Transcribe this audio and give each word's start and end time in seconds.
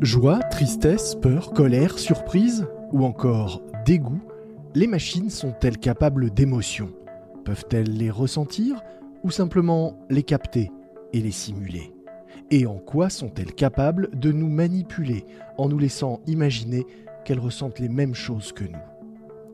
Joie, 0.00 0.38
tristesse, 0.50 1.14
peur, 1.16 1.52
colère, 1.52 1.98
surprise 1.98 2.66
ou 2.92 3.04
encore 3.04 3.62
dégoût, 3.84 4.20
les 4.74 4.86
machines 4.86 5.30
sont-elles 5.30 5.78
capables 5.78 6.30
d'émotions? 6.30 6.92
Peuvent-elles 7.44 7.96
les 7.96 8.10
ressentir 8.10 8.82
ou 9.24 9.30
simplement 9.30 9.98
les 10.08 10.22
capter 10.22 10.70
et 11.12 11.20
les 11.20 11.32
simuler? 11.32 11.92
Et 12.50 12.66
en 12.66 12.78
quoi 12.78 13.10
sont-elles 13.10 13.54
capables 13.54 14.08
de 14.18 14.32
nous 14.32 14.48
manipuler 14.48 15.26
en 15.56 15.68
nous 15.68 15.78
laissant 15.78 16.20
imaginer 16.26 16.86
qu'elles 17.24 17.40
ressentent 17.40 17.80
les 17.80 17.88
mêmes 17.88 18.14
choses 18.14 18.52
que 18.52 18.64
nous? 18.64 18.97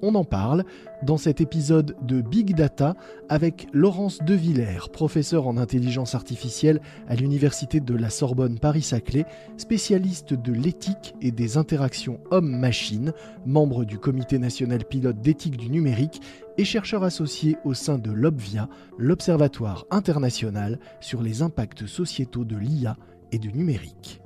On 0.03 0.15
en 0.15 0.25
parle 0.25 0.65
dans 1.03 1.17
cet 1.17 1.41
épisode 1.41 1.97
de 2.03 2.21
Big 2.21 2.55
Data 2.55 2.95
avec 3.29 3.67
Laurence 3.73 4.19
Devillers, 4.23 4.89
professeure 4.93 5.47
en 5.47 5.57
intelligence 5.57 6.15
artificielle 6.15 6.81
à 7.09 7.15
l'Université 7.15 7.81
de 7.81 7.95
la 7.95 8.11
Sorbonne 8.11 8.59
Paris-Saclay, 8.59 9.27
spécialiste 9.57 10.35
de 10.35 10.53
l'éthique 10.53 11.15
et 11.21 11.31
des 11.31 11.57
interactions 11.57 12.21
homme-machine, 12.31 13.13
membre 13.47 13.85
du 13.85 13.99
Comité 13.99 14.39
national 14.39 14.85
pilote 14.85 15.21
d'éthique 15.21 15.57
du 15.57 15.71
numérique 15.71 16.21
et 16.59 16.65
chercheur 16.65 17.05
associé 17.05 17.57
au 17.65 17.75
sein 17.75 17.99
de 17.99 18.11
l'OBVIA, 18.11 18.69
l'Observatoire 18.99 19.87
international 19.91 20.79
sur 21.01 21.23
les 21.23 21.43
impacts 21.43 21.87
sociétaux 21.87 22.45
de 22.45 22.57
l'IA 22.57 22.97
et 23.33 23.39
du 23.39 23.53
numérique. 23.53 24.21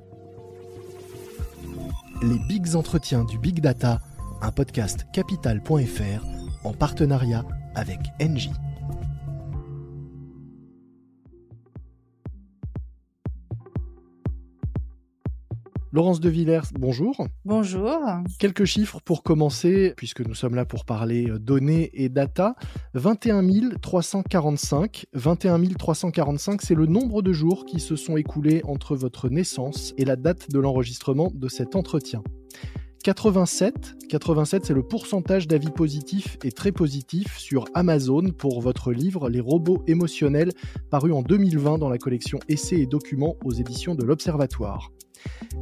Les 2.21 2.37
Bigs 2.47 2.75
Entretiens 2.75 3.23
du 3.23 3.37
Big 3.37 3.61
Data 3.61 4.01
un 4.41 4.51
podcast 4.51 5.05
capital.fr 5.11 6.25
en 6.63 6.73
partenariat 6.73 7.45
avec 7.75 7.99
Engie. 8.21 8.51
Laurence 15.91 16.19
de 16.19 16.29
Villers, 16.29 16.71
bonjour. 16.73 17.27
Bonjour. 17.45 17.99
Quelques 18.37 18.65
chiffres 18.65 18.99
pour 19.03 19.23
commencer, 19.23 19.95
puisque 19.97 20.21
nous 20.21 20.35
sommes 20.35 20.53
là 20.53 20.63
pour 20.63 20.85
parler 20.85 21.27
euh, 21.27 21.39
données 21.39 21.89
et 21.93 22.09
data. 22.09 22.53
21 22.93 23.41
345. 23.81 25.07
21 25.13 25.63
345, 25.73 26.61
c'est 26.61 26.75
le 26.75 26.85
nombre 26.85 27.23
de 27.23 27.33
jours 27.33 27.65
qui 27.65 27.79
se 27.79 27.95
sont 27.95 28.17
écoulés 28.17 28.61
entre 28.65 28.95
votre 28.95 29.29
naissance 29.29 29.95
et 29.97 30.05
la 30.05 30.15
date 30.15 30.51
de 30.51 30.59
l'enregistrement 30.59 31.31
de 31.33 31.47
cet 31.47 31.75
entretien. 31.75 32.21
87, 33.03 33.95
87 34.09 34.65
c'est 34.65 34.73
le 34.73 34.83
pourcentage 34.83 35.47
d'avis 35.47 35.71
positifs 35.71 36.37
et 36.43 36.51
très 36.51 36.73
positifs 36.73 37.37
sur 37.37 37.63
Amazon 37.73 38.31
pour 38.37 38.59
votre 38.59 38.91
livre 38.91 39.29
Les 39.29 39.39
robots 39.39 39.81
émotionnels 39.87 40.51
paru 40.89 41.13
en 41.13 41.21
2020 41.21 41.77
dans 41.77 41.87
la 41.87 41.97
collection 41.97 42.39
Essais 42.49 42.81
et 42.81 42.85
documents 42.85 43.37
aux 43.45 43.53
éditions 43.53 43.95
de 43.95 44.03
l'Observatoire. 44.03 44.91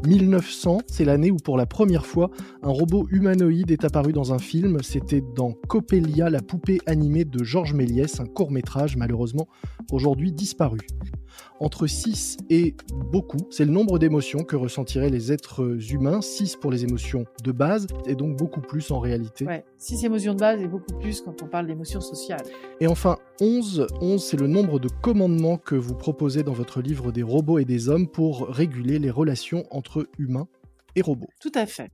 1900, 0.06 0.80
c'est 0.88 1.06
l'année 1.06 1.30
où 1.30 1.38
pour 1.38 1.58
la 1.58 1.68
première 1.68 2.08
fois 2.08 2.32
un 2.64 2.70
robot 2.70 3.08
humanoïde 3.12 3.70
est 3.70 3.86
apparu 3.86 4.14
dans 4.14 4.34
un 4.34 4.40
film. 4.40 4.82
C'était 4.82 5.24
dans 5.36 5.54
Coppelia, 5.68 6.32
la 6.32 6.42
poupée 6.42 6.80
animée 6.88 7.26
de 7.26 7.44
Georges 7.44 7.74
Méliès, 7.74 8.20
un 8.20 8.26
court 8.26 8.52
métrage 8.52 8.98
malheureusement 8.98 9.48
aujourd'hui 9.92 10.32
disparu. 10.32 10.80
Entre 11.60 11.88
6 11.88 12.38
et 12.52 12.76
beaucoup, 13.12 13.40
c'est 13.50 13.66
le 13.66 13.72
nombre 13.72 13.98
d'émotions 13.98 14.44
que 14.44 14.56
ressentiraient 14.56 15.10
les 15.10 15.32
êtres 15.32 15.92
humains. 15.92 16.22
6 16.22 16.56
pour 16.58 16.70
les 16.70 16.84
émotions 16.84 17.26
de 17.44 17.52
base 17.52 17.88
et 18.06 18.14
donc 18.14 18.38
beaucoup 18.38 18.62
plus 18.62 18.92
en 18.92 19.00
réalité. 19.00 19.46
Ouais, 19.46 19.66
6 19.80 20.06
émotions 20.06 20.34
de 20.36 20.40
base 20.40 20.62
et 20.62 20.68
beaucoup 20.68 20.94
plus 21.00 21.22
quand 21.22 21.42
on 21.42 21.48
parle 21.48 21.66
d'émotions 21.66 22.02
sociales. 22.02 22.44
Et 22.80 22.86
enfin, 22.86 23.18
11, 23.42 23.88
11 24.02 24.24
c'est 24.24 24.38
le 24.38 24.48
nombre 24.48 24.80
de 24.80 24.88
commandements 25.02 25.58
que 25.58 25.76
vous 25.76 25.96
proposez 25.96 26.44
dans 26.44 26.54
votre 26.54 26.82
livre 26.82 27.12
des 27.12 27.24
robots 27.24 27.58
et 27.58 27.66
des 27.66 27.90
hommes 27.90 28.08
pour 28.08 28.48
réguler 28.48 29.00
les 29.00 29.10
relations 29.10 29.66
entre 29.72 30.08
humains 30.20 30.48
et 30.96 31.02
robots. 31.02 31.30
Tout 31.40 31.52
à 31.56 31.66
fait. 31.66 31.92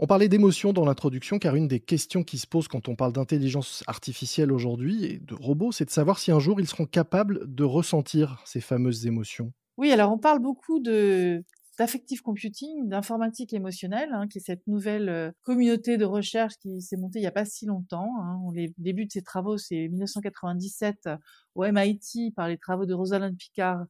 On 0.00 0.06
parlait 0.06 0.28
d'émotion 0.28 0.72
dans 0.72 0.84
l'introduction, 0.84 1.40
car 1.40 1.56
une 1.56 1.66
des 1.66 1.80
questions 1.80 2.22
qui 2.22 2.38
se 2.38 2.46
posent 2.46 2.68
quand 2.68 2.88
on 2.88 2.94
parle 2.94 3.12
d'intelligence 3.12 3.82
artificielle 3.88 4.52
aujourd'hui 4.52 5.04
et 5.04 5.18
de 5.18 5.34
robots, 5.34 5.72
c'est 5.72 5.86
de 5.86 5.90
savoir 5.90 6.20
si 6.20 6.30
un 6.30 6.38
jour 6.38 6.60
ils 6.60 6.68
seront 6.68 6.86
capables 6.86 7.52
de 7.52 7.64
ressentir 7.64 8.40
ces 8.44 8.60
fameuses 8.60 9.08
émotions. 9.08 9.52
Oui, 9.76 9.90
alors 9.90 10.12
on 10.12 10.18
parle 10.18 10.38
beaucoup 10.38 10.78
de 10.78 11.44
d'affective 11.78 12.22
computing, 12.22 12.88
d'informatique 12.88 13.52
émotionnelle, 13.52 14.10
hein, 14.12 14.26
qui 14.26 14.38
est 14.38 14.40
cette 14.40 14.66
nouvelle 14.66 15.08
euh, 15.08 15.30
communauté 15.42 15.96
de 15.96 16.04
recherche 16.04 16.54
qui 16.60 16.82
s'est 16.82 16.96
montée 16.96 17.20
il 17.20 17.22
n'y 17.22 17.28
a 17.28 17.32
pas 17.32 17.44
si 17.44 17.66
longtemps. 17.66 18.10
Hein. 18.20 18.40
Les 18.52 18.74
début 18.78 19.06
de 19.06 19.12
ces 19.12 19.22
travaux, 19.22 19.58
c'est 19.58 19.86
1997 19.88 21.08
au 21.54 21.64
MIT 21.64 22.32
par 22.34 22.48
les 22.48 22.58
travaux 22.58 22.84
de 22.84 22.94
Rosalind 22.94 23.36
Picard, 23.36 23.84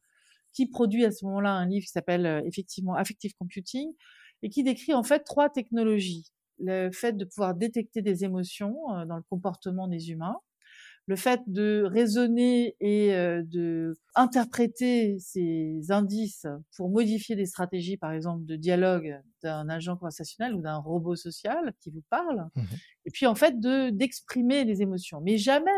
qui 0.53 0.67
produit 0.67 1.03
à 1.03 1.11
ce 1.11 1.25
moment-là 1.25 1.51
un 1.51 1.65
livre 1.65 1.83
qui 1.85 1.91
s'appelle 1.91 2.27
euh, 2.27 2.41
effectivement 2.45 2.93
Affective 2.93 3.33
Computing 3.39 3.91
et 4.43 4.49
qui 4.49 4.63
décrit 4.63 4.93
en 4.93 5.03
fait 5.03 5.23
trois 5.23 5.49
technologies. 5.49 6.31
Le 6.59 6.91
fait 6.91 7.13
de 7.13 7.25
pouvoir 7.25 7.55
détecter 7.55 8.01
des 8.01 8.23
émotions 8.23 8.75
euh, 8.93 9.05
dans 9.05 9.15
le 9.17 9.23
comportement 9.29 9.87
des 9.87 10.11
humains, 10.11 10.37
le 11.07 11.15
fait 11.15 11.41
de 11.47 11.83
raisonner 11.87 12.75
et 12.79 13.15
euh, 13.15 13.41
de 13.43 13.97
interpréter 14.13 15.17
ces 15.19 15.79
indices 15.89 16.45
pour 16.75 16.89
modifier 16.89 17.35
des 17.35 17.47
stratégies, 17.47 17.97
par 17.97 18.11
exemple, 18.11 18.45
de 18.45 18.55
dialogue 18.55 19.19
d'un 19.41 19.69
agent 19.69 19.95
conversationnel 19.97 20.53
ou 20.53 20.61
d'un 20.61 20.77
robot 20.77 21.15
social 21.15 21.73
qui 21.79 21.89
vous 21.89 22.03
parle, 22.09 22.47
mmh 22.55 22.61
et 23.05 23.11
puis 23.11 23.25
en 23.25 23.33
fait 23.33 23.59
de 23.59 23.89
d'exprimer 23.89 24.65
des 24.65 24.83
émotions. 24.83 25.19
Mais 25.21 25.37
jamais 25.39 25.71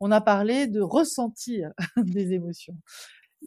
on 0.00 0.10
a 0.10 0.20
parlé 0.20 0.66
de 0.66 0.80
ressentir 0.80 1.70
des 1.96 2.32
émotions 2.32 2.76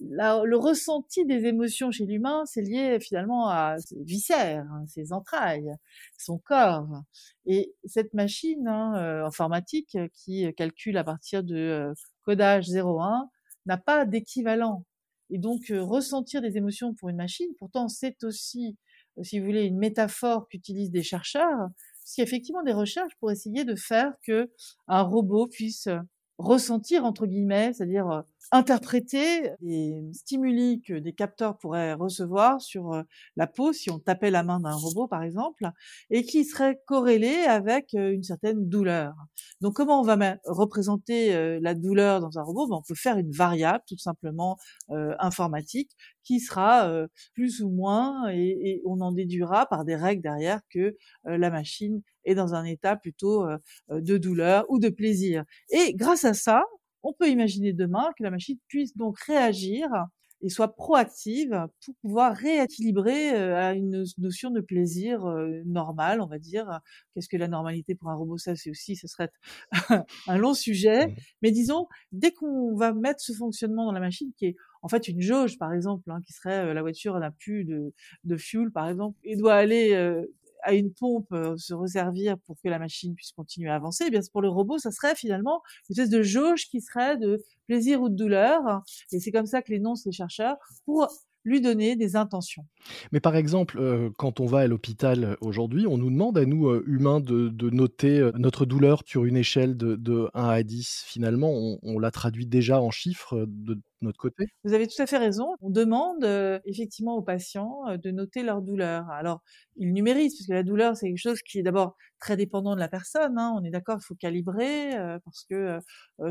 le 0.01 0.55
ressenti 0.55 1.25
des 1.25 1.45
émotions 1.45 1.91
chez 1.91 2.05
l'humain, 2.05 2.43
c'est 2.45 2.61
lié 2.61 2.99
finalement 2.99 3.49
à 3.49 3.77
ses 3.79 4.03
viscères, 4.03 4.65
hein, 4.71 4.85
ses 4.87 5.13
entrailles, 5.13 5.71
son 6.17 6.37
corps. 6.37 7.03
Et 7.45 7.75
cette 7.85 8.13
machine 8.13 8.67
hein, 8.67 8.95
euh, 8.97 9.25
informatique 9.25 9.97
qui 10.13 10.53
calcule 10.55 10.97
à 10.97 11.03
partir 11.03 11.43
de 11.43 11.55
euh, 11.55 11.93
codage 12.23 12.67
0,1 12.67 13.27
n'a 13.65 13.77
pas 13.77 14.05
d'équivalent. 14.05 14.85
Et 15.29 15.39
donc 15.39 15.71
euh, 15.71 15.81
ressentir 15.81 16.41
des 16.41 16.57
émotions 16.57 16.93
pour 16.93 17.09
une 17.09 17.17
machine, 17.17 17.49
pourtant 17.57 17.87
c'est 17.87 18.23
aussi, 18.23 18.77
si 19.23 19.39
vous 19.39 19.45
voulez, 19.45 19.63
une 19.63 19.77
métaphore 19.77 20.47
qu'utilisent 20.47 20.91
des 20.91 21.03
chercheurs, 21.03 21.69
parce 22.03 22.17
y 22.17 22.21
a 22.21 22.23
effectivement 22.25 22.63
des 22.63 22.73
recherches 22.73 23.13
pour 23.19 23.31
essayer 23.31 23.65
de 23.65 23.75
faire 23.75 24.13
que 24.23 24.51
un 24.87 25.01
robot 25.01 25.47
puisse 25.47 25.87
ressentir 26.37 27.05
entre 27.05 27.25
guillemets, 27.25 27.73
c'est-à-dire 27.73 28.09
euh, 28.09 28.21
interpréter 28.51 29.51
les 29.61 30.01
stimuli 30.13 30.81
que 30.81 30.93
des 30.93 31.13
capteurs 31.13 31.57
pourraient 31.57 31.93
recevoir 31.93 32.61
sur 32.61 32.93
euh, 32.93 33.03
la 33.37 33.47
peau 33.47 33.71
si 33.71 33.89
on 33.89 33.99
tapait 33.99 34.31
la 34.31 34.43
main 34.43 34.59
d'un 34.59 34.73
robot 34.73 35.07
par 35.07 35.23
exemple, 35.23 35.69
et 36.09 36.23
qui 36.23 36.43
serait 36.43 36.81
corrélé 36.87 37.33
avec 37.47 37.93
euh, 37.93 38.11
une 38.11 38.23
certaine 38.23 38.67
douleur. 38.67 39.13
Donc 39.61 39.75
comment 39.75 40.01
on 40.01 40.03
va 40.03 40.15
représenter 40.45 41.59
la 41.59 41.73
douleur 41.73 42.19
dans 42.19 42.37
un 42.37 42.43
robot? 42.43 42.67
Ben, 42.67 42.75
On 42.77 42.81
peut 42.81 42.95
faire 42.95 43.17
une 43.17 43.31
variable 43.31 43.83
tout 43.87 43.97
simplement 43.97 44.57
informatique 44.89 45.91
qui 46.23 46.39
sera 46.39 46.89
plus 47.33 47.61
ou 47.61 47.69
moins, 47.69 48.29
et, 48.31 48.57
et, 48.63 48.81
on 48.85 49.01
en 49.01 49.11
déduira 49.11 49.65
par 49.67 49.85
des 49.85 49.95
règles 49.95 50.21
derrière 50.21 50.61
que 50.69 50.95
la 51.25 51.49
machine 51.49 52.01
est 52.25 52.35
dans 52.35 52.53
un 52.53 52.65
état 52.65 52.95
plutôt 52.95 53.45
de 53.89 54.17
douleur 54.17 54.65
ou 54.69 54.79
de 54.79 54.89
plaisir. 54.89 55.43
Et 55.69 55.93
grâce 55.93 56.25
à 56.25 56.33
ça, 56.33 56.63
on 57.03 57.13
peut 57.13 57.29
imaginer 57.29 57.73
demain 57.73 58.09
que 58.17 58.23
la 58.23 58.31
machine 58.31 58.57
puisse 58.67 58.97
donc 58.97 59.19
réagir 59.19 59.87
et 60.41 60.49
soit 60.49 60.75
proactive 60.75 61.67
pour 61.83 61.95
pouvoir 62.01 62.35
rééquilibrer 62.35 63.29
à 63.29 63.73
une 63.73 64.03
notion 64.17 64.51
de 64.51 64.61
plaisir 64.61 65.25
normal, 65.65 66.21
on 66.21 66.27
va 66.27 66.39
dire. 66.39 66.81
Qu'est-ce 67.13 67.29
que 67.29 67.37
la 67.37 67.47
normalité 67.47 67.95
pour 67.95 68.09
un 68.09 68.15
robot? 68.15 68.37
Ça, 68.37 68.55
c'est 68.55 68.69
aussi, 68.69 68.95
ce 68.95 69.07
serait 69.07 69.29
un 70.27 70.37
long 70.37 70.53
sujet. 70.53 71.07
Mmh. 71.07 71.15
Mais 71.41 71.51
disons, 71.51 71.87
dès 72.11 72.31
qu'on 72.31 72.75
va 72.75 72.93
mettre 72.93 73.21
ce 73.21 73.33
fonctionnement 73.33 73.85
dans 73.85 73.91
la 73.91 73.99
machine, 73.99 74.31
qui 74.37 74.47
est 74.47 74.55
en 74.81 74.87
fait 74.87 75.07
une 75.07 75.21
jauge, 75.21 75.57
par 75.57 75.73
exemple, 75.73 76.11
hein, 76.11 76.19
qui 76.25 76.33
serait 76.33 76.73
la 76.73 76.81
voiture 76.81 77.17
n'a 77.19 77.31
plus 77.31 77.63
de, 77.63 77.93
de 78.23 78.37
fuel, 78.37 78.71
par 78.71 78.87
exemple, 78.89 79.17
et 79.23 79.35
doit 79.35 79.55
aller 79.55 79.95
à 80.65 80.73
une 80.73 80.91
pompe 80.91 81.31
euh, 81.31 81.55
se 81.57 81.73
resservir 81.73 82.37
pour 82.39 82.57
que 82.61 82.67
la 82.67 82.79
machine 82.79 83.15
puisse 83.15 83.31
continuer 83.31 83.69
à 83.69 83.75
avancer, 83.75 84.05
eh 84.07 84.09
bien 84.09 84.19
pour 84.31 84.41
le 84.41 84.49
robot, 84.49 84.79
ça 84.79 84.91
serait 84.91 85.15
finalement 85.15 85.61
une 85.89 85.93
espèce 85.93 86.09
de 86.09 86.23
jauge 86.23 86.67
qui 86.67 86.81
serait 86.81 87.17
de 87.17 87.41
plaisir 87.67 88.01
ou 88.01 88.09
de 88.09 88.15
douleur. 88.15 88.81
Et 89.11 89.19
c'est 89.19 89.31
comme 89.31 89.45
ça 89.45 89.61
que 89.61 89.71
l'énoncent 89.71 90.03
les 90.05 90.11
chercheurs 90.11 90.57
pour 90.85 91.07
lui 91.43 91.61
donner 91.61 91.95
des 91.95 92.15
intentions. 92.15 92.65
Mais 93.11 93.19
par 93.19 93.35
exemple, 93.35 93.77
euh, 93.79 94.09
quand 94.17 94.39
on 94.39 94.47
va 94.47 94.61
à 94.61 94.67
l'hôpital 94.67 95.23
euh, 95.23 95.35
aujourd'hui, 95.41 95.85
on 95.85 95.97
nous 95.99 96.09
demande 96.09 96.39
à 96.39 96.45
nous, 96.45 96.73
humains, 96.87 97.19
de, 97.19 97.69
noter 97.69 98.31
notre 98.35 98.65
douleur 98.65 99.03
sur 99.05 99.25
une 99.25 99.37
échelle 99.37 99.77
de, 99.77 100.29
1 100.33 100.49
à 100.49 100.63
10. 100.63 101.03
Finalement, 101.05 101.51
on, 101.51 101.79
on 101.83 101.99
la 101.99 102.09
traduit 102.09 102.47
déjà 102.47 102.81
en 102.81 102.89
chiffres 102.89 103.45
de 103.47 103.79
notre 104.01 104.17
côté 104.17 104.45
Vous 104.63 104.73
avez 104.73 104.87
tout 104.87 105.01
à 105.01 105.05
fait 105.05 105.17
raison. 105.17 105.55
On 105.61 105.69
demande 105.69 106.23
euh, 106.23 106.59
effectivement 106.65 107.15
aux 107.15 107.21
patients 107.21 107.81
euh, 107.87 107.97
de 107.97 108.11
noter 108.11 108.43
leur 108.43 108.61
douleur. 108.61 109.09
Alors, 109.09 109.41
ils 109.77 109.93
numérisent, 109.93 110.37
parce 110.37 110.47
que 110.47 110.53
la 110.53 110.63
douleur, 110.63 110.95
c'est 110.95 111.07
quelque 111.07 111.17
chose 111.17 111.41
qui 111.41 111.59
est 111.59 111.63
d'abord 111.63 111.95
très 112.19 112.37
dépendant 112.37 112.75
de 112.75 112.79
la 112.79 112.87
personne. 112.87 113.37
Hein. 113.37 113.53
On 113.57 113.63
est 113.63 113.71
d'accord, 113.71 113.97
il 114.01 114.05
faut 114.05 114.15
calibrer, 114.15 114.95
euh, 114.97 115.19
parce 115.23 115.45
que 115.49 115.79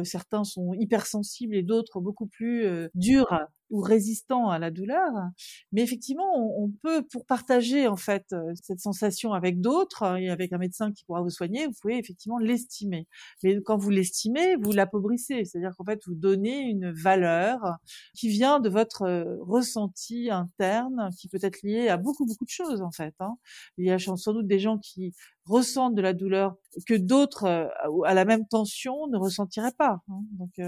certains 0.05 0.44
sont 0.44 0.72
hypersensibles 0.75 1.55
et 1.55 1.62
d'autres 1.62 2.00
beaucoup 2.00 2.26
plus 2.26 2.66
durs 2.94 3.28
ou 3.70 3.81
résistant 3.81 4.50
à 4.50 4.58
la 4.58 4.70
douleur. 4.70 5.11
Mais 5.72 5.82
effectivement, 5.82 6.32
on, 6.37 6.70
peut, 6.82 7.02
pour 7.11 7.26
partager 7.26 7.88
en 7.88 7.96
fait 7.96 8.34
cette 8.55 8.81
sensation 8.81 9.32
avec 9.32 9.61
d'autres 9.61 10.02
euh, 10.05 10.16
et 10.16 10.31
avec 10.31 10.52
un 10.52 10.58
médecin 10.58 10.93
qui 10.93 11.05
pourra 11.05 11.22
vous 11.22 11.31
soigner, 11.31 11.66
vous 11.66 11.75
pouvez 11.81 11.99
effectivement 11.99 12.38
l'estimer. 12.38 13.06
Mais 13.43 13.61
quand 13.62 13.76
vous 13.76 13.90
l'estimez, 13.90 14.56
vous 14.56 14.72
l'appauvrissez, 14.72 15.44
c'est-à-dire 15.44 15.75
qu'en 15.76 15.84
fait 15.84 16.00
vous 16.06 16.14
donnez 16.14 16.61
une 16.61 16.93
valeur 16.93 17.53
qui 18.14 18.28
vient 18.28 18.60
de 18.60 18.68
votre 18.68 19.02
euh, 19.02 19.36
ressenti 19.40 20.30
interne, 20.30 21.10
qui 21.18 21.28
peut 21.28 21.38
être 21.42 21.62
lié 21.62 21.88
à 21.88 21.96
beaucoup 21.96 22.26
beaucoup 22.26 22.44
de 22.44 22.50
choses 22.50 22.82
en 22.82 22.90
fait. 22.90 23.14
Hein. 23.20 23.36
Il 23.78 23.86
y 23.86 23.90
a 23.90 23.98
sans 23.98 24.32
doute 24.32 24.46
des 24.46 24.58
gens 24.58 24.78
qui 24.78 25.14
ressentent 25.44 25.94
de 25.94 26.02
la 26.02 26.12
douleur 26.14 26.56
que 26.86 26.94
d'autres 26.94 27.70
à 28.04 28.14
la 28.14 28.24
même 28.24 28.46
tension 28.46 29.06
ne 29.08 29.18
ressentiraient 29.18 29.74
pas. 29.76 30.00
Hein. 30.08 30.22
Donc 30.32 30.60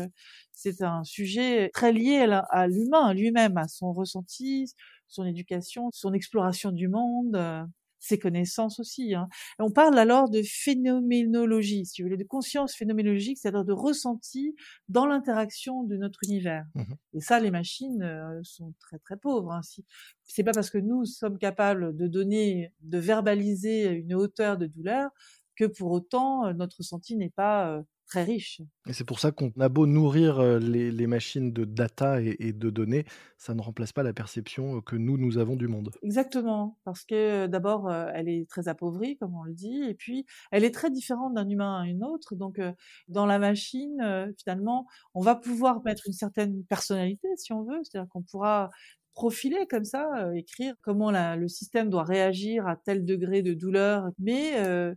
c'est 0.53 0.83
un 0.83 1.05
sujet 1.05 1.71
très 1.73 1.93
lié 1.93 2.27
à 2.51 2.67
l'humain 2.67 3.15
lui-même, 3.15 3.57
à 3.57 3.69
son 3.69 3.93
ressenti, 3.93 4.73
son 5.09 5.25
éducation, 5.25 5.91
son 5.93 6.13
exploration 6.13 6.73
du 6.73 6.89
monde, 6.89 7.37
euh, 7.37 7.65
ses 8.07 8.19
connaissances 8.19 8.81
aussi. 8.81 9.15
Hein. 9.15 9.29
on 9.59 9.71
parle 9.71 9.99
alors 9.99 10.31
de 10.31 10.43
phénoménologie, 10.43 11.87
si 11.87 12.03
vous 12.03 12.09
voulez, 12.09 12.17
de 12.17 12.29
conscience 12.29 12.75
phénoménologique, 12.75 13.39
c'est-à-dire 13.39 13.65
de 13.65 13.73
ressenti 13.73 14.55
dans 14.89 15.07
l'interaction 15.07 15.85
de 15.85 15.97
notre 15.97 16.21
univers. 16.25 16.65
Mmh 16.75 16.83
Et 17.15 17.21
ça, 17.21 17.41
les 17.41 17.51
machines 17.51 18.03
euh, 18.03 18.41
sont 18.43 18.75
très 18.81 18.99
très 18.99 19.17
pauvres. 19.17 19.53
Hein. 19.53 19.63
Si, 19.63 19.85
c'est 20.25 20.45
pas 20.45 20.53
parce 20.53 20.71
que 20.71 20.79
nous 20.79 21.05
sommes 21.05 21.39
capables 21.39 21.97
de 21.97 22.07
donner, 22.07 22.73
de 22.81 22.99
verbaliser 22.99 23.89
une 23.89 24.15
hauteur 24.15 24.59
de 24.59 24.67
douleur 24.67 25.11
que 25.57 25.65
pour 25.65 25.91
autant 25.91 26.47
euh, 26.47 26.53
notre 26.53 26.79
ressenti 26.79 27.17
n'est 27.17 27.31
pas 27.31 27.83
très 28.07 28.25
riche. 28.25 28.61
Et 28.87 28.93
c'est 28.93 29.05
pour 29.05 29.19
ça 29.19 29.33
qu'on 29.33 29.53
a 29.59 29.69
beau 29.69 29.87
nourrir 29.87 30.41
les, 30.59 31.07
machines 31.07 31.53
de 31.53 31.65
data 31.65 32.21
et, 32.21 32.53
de 32.53 32.71
données, 32.71 33.05
ça 33.39 33.55
ne 33.55 33.61
remplace 33.61 33.93
pas 33.93 34.03
la 34.03 34.13
perception 34.13 34.81
que 34.81 34.97
nous, 34.97 35.19
nous 35.19 35.39
avons 35.39 35.57
du 35.57 35.69
monde. 35.69 35.91
Exactement, 36.03 36.79
parce 36.85 37.05
que 37.05 37.47
d'abord, 37.47 37.93
elle 37.93 38.29
est 38.29 38.49
très 38.49 38.69
appauvrie, 38.69 39.17
comme 39.19 39.35
on 39.35 39.43
le 39.43 39.55
dit, 39.55 39.83
et 39.83 39.95
puis 39.95 40.27
elle 40.51 40.65
est 40.65 40.73
très 40.73 40.91
différente 40.91 41.35
d'un 41.35 41.49
humain 41.49 41.81
à 41.83 41.87
une 41.87 42.05
autre. 42.05 42.35
Donc, 42.35 42.61
dans 43.09 43.27
la 43.27 43.39
machine, 43.39 44.33
finalement, 44.39 44.87
on 45.15 45.21
va 45.21 45.35
pouvoir 45.35 45.83
mettre 45.85 46.05
une 46.07 46.13
certaine 46.13 46.65
personnalité, 46.65 47.29
si 47.37 47.53
on 47.53 47.63
veut, 47.63 47.81
c'est-à-dire 47.83 48.09
qu'on 48.09 48.23
pourra 48.23 48.71
profiler 49.17 49.67
comme 49.67 49.85
ça, 49.85 50.31
écrire 50.35 50.75
comment 50.83 51.11
le 51.11 51.49
système 51.49 51.89
doit 51.89 52.05
réagir 52.05 52.67
à 52.69 52.77
tel 52.77 53.05
degré 53.05 53.43
de 53.43 53.55
douleur, 53.55 54.11
mais 54.19 54.55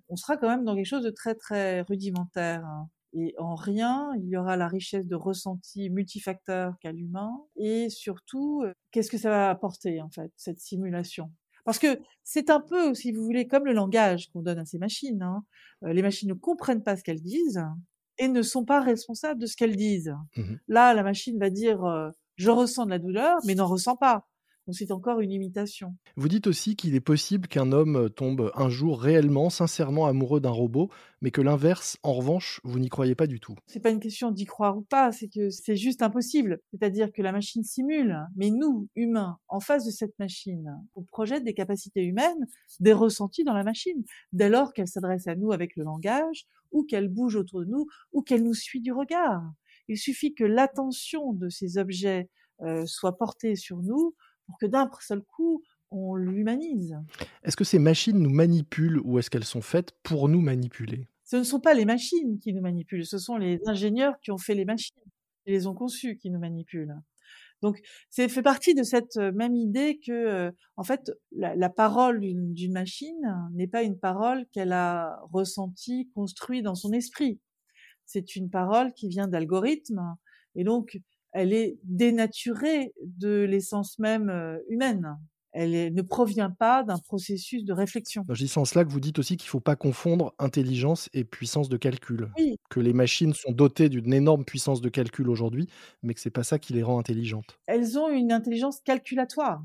on 0.09 0.15
sera 0.15 0.37
quand 0.37 0.49
même 0.49 0.65
dans 0.65 0.75
quelque 0.75 0.85
chose 0.85 1.03
de 1.03 1.09
très 1.09 1.35
très 1.35 1.81
rudimentaire. 1.81 2.63
Hein. 2.65 2.89
Et 3.13 3.33
en 3.37 3.55
rien, 3.55 4.11
il 4.17 4.27
y 4.27 4.37
aura 4.37 4.55
la 4.55 4.67
richesse 4.67 5.07
de 5.07 5.15
ressenti 5.15 5.89
multifacteur 5.89 6.73
qu'a 6.79 6.91
l'humain. 6.91 7.31
Et 7.55 7.89
surtout, 7.89 8.61
euh, 8.63 8.73
qu'est-ce 8.91 9.09
que 9.09 9.17
ça 9.17 9.29
va 9.29 9.49
apporter, 9.49 10.01
en 10.01 10.09
fait, 10.09 10.31
cette 10.35 10.59
simulation? 10.59 11.31
Parce 11.65 11.79
que 11.79 11.99
c'est 12.23 12.49
un 12.49 12.61
peu, 12.61 12.93
si 12.93 13.11
vous 13.11 13.23
voulez, 13.23 13.47
comme 13.47 13.65
le 13.65 13.73
langage 13.73 14.29
qu'on 14.31 14.41
donne 14.41 14.59
à 14.59 14.65
ces 14.65 14.77
machines. 14.77 15.21
Hein. 15.21 15.43
Euh, 15.83 15.93
les 15.93 16.01
machines 16.01 16.29
ne 16.29 16.33
comprennent 16.33 16.83
pas 16.83 16.95
ce 16.95 17.03
qu'elles 17.03 17.21
disent 17.21 17.63
et 18.17 18.27
ne 18.27 18.41
sont 18.41 18.65
pas 18.65 18.81
responsables 18.81 19.39
de 19.39 19.45
ce 19.45 19.55
qu'elles 19.55 19.75
disent. 19.75 20.13
Mmh 20.35 20.55
Là, 20.67 20.93
la 20.93 21.03
machine 21.03 21.39
va 21.39 21.49
dire 21.49 21.83
euh, 21.85 22.11
je 22.35 22.49
ressens 22.49 22.85
de 22.85 22.91
la 22.91 22.99
douleur, 22.99 23.37
mais 23.45 23.55
n'en 23.55 23.67
ressent 23.67 23.95
pas. 23.95 24.28
Donc 24.69 24.75
c'est 24.75 24.91
encore 24.91 25.19
une 25.19 25.31
imitation. 25.31 25.95
Vous 26.15 26.27
dites 26.27 26.45
aussi 26.45 26.75
qu'il 26.75 26.93
est 26.93 26.99
possible 26.99 27.47
qu'un 27.47 27.71
homme 27.71 27.95
euh, 27.95 28.07
tombe 28.07 28.51
un 28.53 28.69
jour 28.69 29.01
réellement, 29.01 29.49
sincèrement 29.49 30.05
amoureux 30.05 30.39
d'un 30.39 30.51
robot, 30.51 30.91
mais 31.21 31.31
que 31.31 31.41
l'inverse, 31.41 31.97
en 32.03 32.13
revanche, 32.13 32.61
vous 32.63 32.77
n'y 32.77 32.87
croyez 32.87 33.15
pas 33.15 33.25
du 33.25 33.39
tout. 33.39 33.55
C'est 33.65 33.79
pas 33.79 33.89
une 33.89 33.99
question 33.99 34.29
d'y 34.29 34.45
croire 34.45 34.77
ou 34.77 34.83
pas, 34.83 35.11
c'est 35.11 35.27
que 35.27 35.49
c'est 35.49 35.75
juste 35.75 36.03
impossible. 36.03 36.59
C'est-à-dire 36.69 37.11
que 37.11 37.23
la 37.23 37.31
machine 37.31 37.63
simule, 37.63 38.15
mais 38.35 38.51
nous, 38.51 38.87
humains, 38.95 39.39
en 39.47 39.59
face 39.59 39.87
de 39.87 39.91
cette 39.91 40.13
machine, 40.19 40.69
on 40.93 41.01
projette 41.01 41.43
des 41.43 41.55
capacités 41.55 42.03
humaines, 42.03 42.45
des 42.79 42.93
ressentis 42.93 43.43
dans 43.43 43.55
la 43.55 43.63
machine, 43.63 44.03
dès 44.33 44.49
lors 44.49 44.71
qu'elle 44.73 44.87
s'adresse 44.87 45.25
à 45.25 45.33
nous 45.33 45.51
avec 45.51 45.75
le 45.77 45.83
langage, 45.83 46.45
ou 46.71 46.83
qu'elle 46.83 47.09
bouge 47.09 47.35
autour 47.35 47.61
de 47.61 47.65
nous, 47.65 47.87
ou 48.11 48.21
qu'elle 48.21 48.43
nous 48.43 48.53
suit 48.53 48.81
du 48.81 48.91
regard. 48.91 49.41
Il 49.87 49.97
suffit 49.97 50.35
que 50.35 50.43
l'attention 50.43 51.33
de 51.33 51.49
ces 51.49 51.79
objets 51.79 52.29
euh, 52.61 52.85
soit 52.85 53.17
portée 53.17 53.55
sur 53.55 53.77
nous 53.77 54.13
pour 54.49 54.57
que 54.57 54.65
d'un 54.65 54.89
seul 55.01 55.21
coup, 55.21 55.61
on 55.91 56.15
l'humanise. 56.15 56.97
Est-ce 57.43 57.55
que 57.55 57.63
ces 57.63 57.79
machines 57.79 58.17
nous 58.17 58.29
manipulent 58.29 58.99
ou 59.03 59.19
est-ce 59.19 59.29
qu'elles 59.29 59.45
sont 59.45 59.61
faites 59.61 59.91
pour 60.03 60.27
nous 60.27 60.41
manipuler? 60.41 61.07
Ce 61.23 61.35
ne 61.35 61.43
sont 61.43 61.59
pas 61.59 61.75
les 61.75 61.85
machines 61.85 62.39
qui 62.39 62.53
nous 62.53 62.61
manipulent, 62.61 63.05
ce 63.05 63.19
sont 63.19 63.37
les 63.37 63.59
ingénieurs 63.67 64.19
qui 64.19 64.31
ont 64.31 64.39
fait 64.39 64.55
les 64.55 64.65
machines, 64.65 65.01
qui 65.45 65.51
les 65.51 65.67
ont 65.67 65.75
conçues, 65.75 66.17
qui 66.17 66.31
nous 66.31 66.39
manipulent. 66.39 66.95
Donc, 67.61 67.79
c'est 68.09 68.29
fait 68.29 68.41
partie 68.41 68.73
de 68.73 68.83
cette 68.83 69.17
euh, 69.17 69.31
même 69.33 69.55
idée 69.55 69.99
que, 69.99 70.11
euh, 70.11 70.51
en 70.77 70.83
fait, 70.83 71.11
la, 71.31 71.69
parole 71.69 72.21
d'une 72.21 72.71
machine 72.71 73.49
n'est 73.53 73.67
pas 73.67 73.83
une 73.83 73.99
parole 73.99 74.45
qu'elle 74.53 74.71
a 74.71 75.19
ressentie, 75.31 76.09
construite 76.15 76.63
dans 76.63 76.75
son 76.75 76.93
esprit. 76.93 77.39
C'est 78.05 78.35
une 78.35 78.49
parole 78.49 78.93
qui 78.93 79.09
vient 79.09 79.27
d'algorithmes, 79.27 80.15
et 80.55 80.63
donc 80.63 80.97
elle 81.31 81.53
est 81.53 81.77
dénaturée 81.83 82.93
de 83.05 83.41
l'essence 83.41 83.99
même 83.99 84.29
euh, 84.29 84.57
humaine. 84.69 85.17
Elle 85.51 85.93
ne 85.93 86.01
provient 86.03 86.51
pas 86.51 86.83
d'un 86.83 86.99
processus 86.99 87.65
de 87.65 87.73
réflexion. 87.73 88.23
Dis 88.29 88.47
sans 88.47 88.65
cela 88.65 88.85
que 88.85 88.91
vous 88.91 88.99
dites 88.99 89.17
aussi 89.17 89.35
qu'il 89.35 89.47
ne 89.47 89.51
faut 89.51 89.59
pas 89.59 89.75
confondre 89.75 90.35
intelligence 90.37 91.09
et 91.13 91.23
puissance 91.23 91.69
de 91.69 91.77
calcul. 91.77 92.29
Que 92.69 92.79
les 92.79 92.93
machines 92.93 93.33
sont 93.33 93.51
dotées 93.51 93.89
d'une 93.89 94.13
énorme 94.13 94.45
puissance 94.45 94.79
de 94.79 94.89
calcul 94.89 95.27
aujourd'hui, 95.27 95.67
mais 96.03 96.13
que 96.13 96.19
ce 96.19 96.29
n'est 96.29 96.33
pas 96.33 96.43
ça 96.43 96.59
qui 96.59 96.73
les 96.73 96.83
rend 96.83 96.99
intelligentes. 96.99 97.59
Elles 97.65 97.97
ont 97.97 98.09
une 98.09 98.31
intelligence 98.31 98.79
calculatoire 98.81 99.63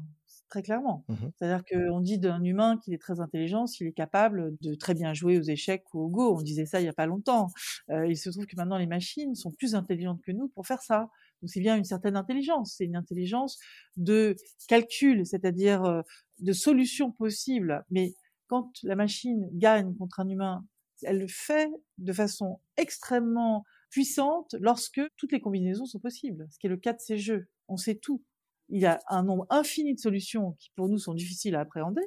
très 0.54 0.62
clairement. 0.62 1.04
Mmh 1.08 1.14
C'est-à-dire 1.36 1.64
qu'on 1.64 2.00
dit 2.00 2.18
d'un 2.18 2.42
humain 2.44 2.78
qu'il 2.78 2.94
est 2.94 2.98
très 2.98 3.18
intelligent 3.18 3.66
s'il 3.66 3.88
est 3.88 3.92
capable 3.92 4.56
de 4.60 4.74
très 4.74 4.94
bien 4.94 5.12
jouer 5.12 5.36
aux 5.36 5.42
échecs 5.42 5.82
ou 5.92 6.00
au 6.00 6.08
go. 6.08 6.36
On 6.38 6.42
disait 6.42 6.64
ça 6.64 6.80
il 6.80 6.84
n'y 6.84 6.88
a 6.88 6.92
pas 6.92 7.06
longtemps. 7.06 7.48
Euh, 7.90 8.06
il 8.06 8.16
se 8.16 8.30
trouve 8.30 8.46
que 8.46 8.54
maintenant 8.54 8.78
les 8.78 8.86
machines 8.86 9.34
sont 9.34 9.50
plus 9.50 9.74
intelligentes 9.74 10.20
que 10.22 10.30
nous 10.30 10.48
pour 10.48 10.66
faire 10.66 10.80
ça. 10.80 11.08
Donc 11.44 11.50
c'est 11.50 11.60
bien 11.60 11.76
une 11.76 11.84
certaine 11.84 12.16
intelligence. 12.16 12.76
C'est 12.78 12.86
une 12.86 12.96
intelligence 12.96 13.58
de 13.98 14.34
calcul, 14.66 15.26
c'est-à-dire 15.26 15.84
euh, 15.84 16.00
de 16.38 16.54
solutions 16.54 17.12
possibles. 17.12 17.84
Mais 17.90 18.14
quand 18.46 18.70
la 18.82 18.96
machine 18.96 19.46
gagne 19.52 19.94
contre 19.94 20.20
un 20.20 20.28
humain, 20.30 20.64
elle 21.02 21.18
le 21.18 21.26
fait 21.28 21.68
de 21.98 22.14
façon 22.14 22.62
extrêmement 22.78 23.66
puissante 23.90 24.54
lorsque 24.58 25.02
toutes 25.18 25.32
les 25.32 25.40
combinaisons 25.42 25.84
sont 25.84 26.00
possibles, 26.00 26.46
ce 26.50 26.58
qui 26.58 26.66
est 26.66 26.70
le 26.70 26.78
cas 26.78 26.94
de 26.94 27.00
ces 27.00 27.18
jeux. 27.18 27.46
On 27.68 27.76
sait 27.76 27.96
tout 27.96 28.24
il 28.70 28.80
y 28.80 28.86
a 28.86 29.00
un 29.08 29.22
nombre 29.22 29.46
infini 29.50 29.94
de 29.94 30.00
solutions 30.00 30.52
qui 30.52 30.70
pour 30.74 30.88
nous 30.88 30.96
sont 30.96 31.12
difficiles 31.12 31.56
à 31.56 31.60
appréhender, 31.60 32.00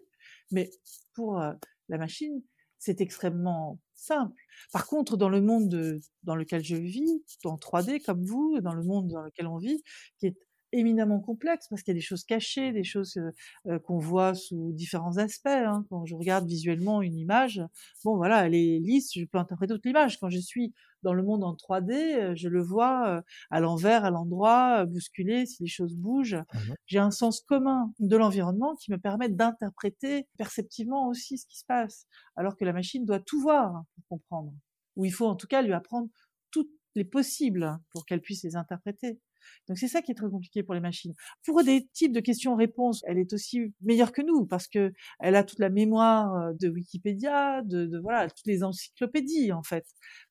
mais 0.49 0.71
pour 1.13 1.39
euh, 1.39 1.53
la 1.89 1.99
machine, 1.99 2.41
c'est 2.87 3.01
extrêmement 3.01 3.79
simple. 3.93 4.33
Par 4.71 4.87
contre, 4.87 5.17
dans 5.17 5.29
le 5.29 5.41
monde 5.41 5.99
dans 6.23 6.35
lequel 6.35 6.63
je 6.63 6.75
vis, 6.77 7.21
en 7.45 7.57
3D 7.57 7.99
comme 8.01 8.23
vous, 8.25 8.59
dans 8.61 8.73
le 8.73 8.83
monde 8.83 9.09
dans 9.09 9.21
lequel 9.21 9.47
on 9.47 9.57
vit, 9.57 9.83
qui 10.19 10.27
est 10.27 10.37
éminemment 10.71 11.19
complexe 11.19 11.67
parce 11.69 11.81
qu'il 11.81 11.93
y 11.93 11.97
a 11.97 11.99
des 11.99 12.05
choses 12.05 12.23
cachées, 12.23 12.71
des 12.71 12.83
choses 12.83 13.17
euh, 13.17 13.31
euh, 13.67 13.79
qu'on 13.79 13.97
voit 13.97 14.35
sous 14.35 14.71
différents 14.73 15.17
aspects. 15.17 15.47
Hein. 15.47 15.85
Quand 15.89 16.05
je 16.05 16.15
regarde 16.15 16.47
visuellement 16.47 17.01
une 17.01 17.15
image, 17.15 17.61
bon 18.03 18.17
voilà, 18.17 18.45
elle 18.45 18.55
est 18.55 18.79
lisse, 18.79 19.11
je 19.13 19.25
peux 19.25 19.37
interpréter 19.37 19.73
toute 19.73 19.85
l'image. 19.85 20.19
Quand 20.19 20.29
je 20.29 20.39
suis 20.39 20.73
dans 21.03 21.13
le 21.13 21.23
monde 21.23 21.43
en 21.43 21.53
3D, 21.53 21.91
euh, 21.91 22.35
je 22.35 22.49
le 22.49 22.61
vois 22.61 23.21
à 23.49 23.59
l'envers, 23.59 24.03
à 24.03 24.11
l'endroit, 24.11 24.85
bousculé, 24.85 25.45
si 25.45 25.63
les 25.63 25.69
choses 25.69 25.95
bougent. 25.95 26.43
Mmh 26.53 26.73
J'ai 26.85 26.99
un 26.99 27.11
sens 27.11 27.41
commun 27.41 27.93
de 27.99 28.17
l'environnement 28.17 28.75
qui 28.75 28.91
me 28.91 28.97
permet 28.97 29.29
d'interpréter 29.29 30.27
perceptivement 30.37 31.07
aussi 31.07 31.37
ce 31.37 31.45
qui 31.47 31.57
se 31.57 31.65
passe, 31.65 32.07
alors 32.35 32.57
que 32.57 32.65
la 32.65 32.73
machine 32.73 33.05
doit 33.05 33.19
tout 33.19 33.41
voir 33.41 33.83
pour 33.95 34.05
comprendre. 34.09 34.53
Ou 34.95 35.05
il 35.05 35.11
faut 35.11 35.27
en 35.27 35.35
tout 35.35 35.47
cas 35.47 35.61
lui 35.61 35.73
apprendre 35.73 36.09
toutes 36.51 36.71
les 36.95 37.05
possibles 37.05 37.79
pour 37.91 38.05
qu'elle 38.05 38.21
puisse 38.21 38.43
les 38.43 38.55
interpréter. 38.55 39.19
Donc 39.67 39.77
c'est 39.77 39.87
ça 39.87 40.01
qui 40.01 40.11
est 40.11 40.15
très 40.15 40.29
compliqué 40.29 40.63
pour 40.63 40.73
les 40.73 40.79
machines. 40.79 41.13
Pour 41.45 41.63
des 41.63 41.87
types 41.93 42.13
de 42.13 42.19
questions-réponses, 42.19 43.03
elle 43.05 43.17
est 43.17 43.33
aussi 43.33 43.73
meilleure 43.81 44.11
que 44.11 44.21
nous 44.21 44.45
parce 44.45 44.67
que 44.67 44.93
elle 45.19 45.35
a 45.35 45.43
toute 45.43 45.59
la 45.59 45.69
mémoire 45.69 46.35
euh, 46.35 46.53
de 46.59 46.69
Wikipédia, 46.69 47.61
de, 47.63 47.85
de 47.85 47.99
voilà, 47.99 48.29
toutes 48.29 48.45
les 48.45 48.63
encyclopédies 48.63 49.51
en 49.51 49.63
fait. 49.63 49.85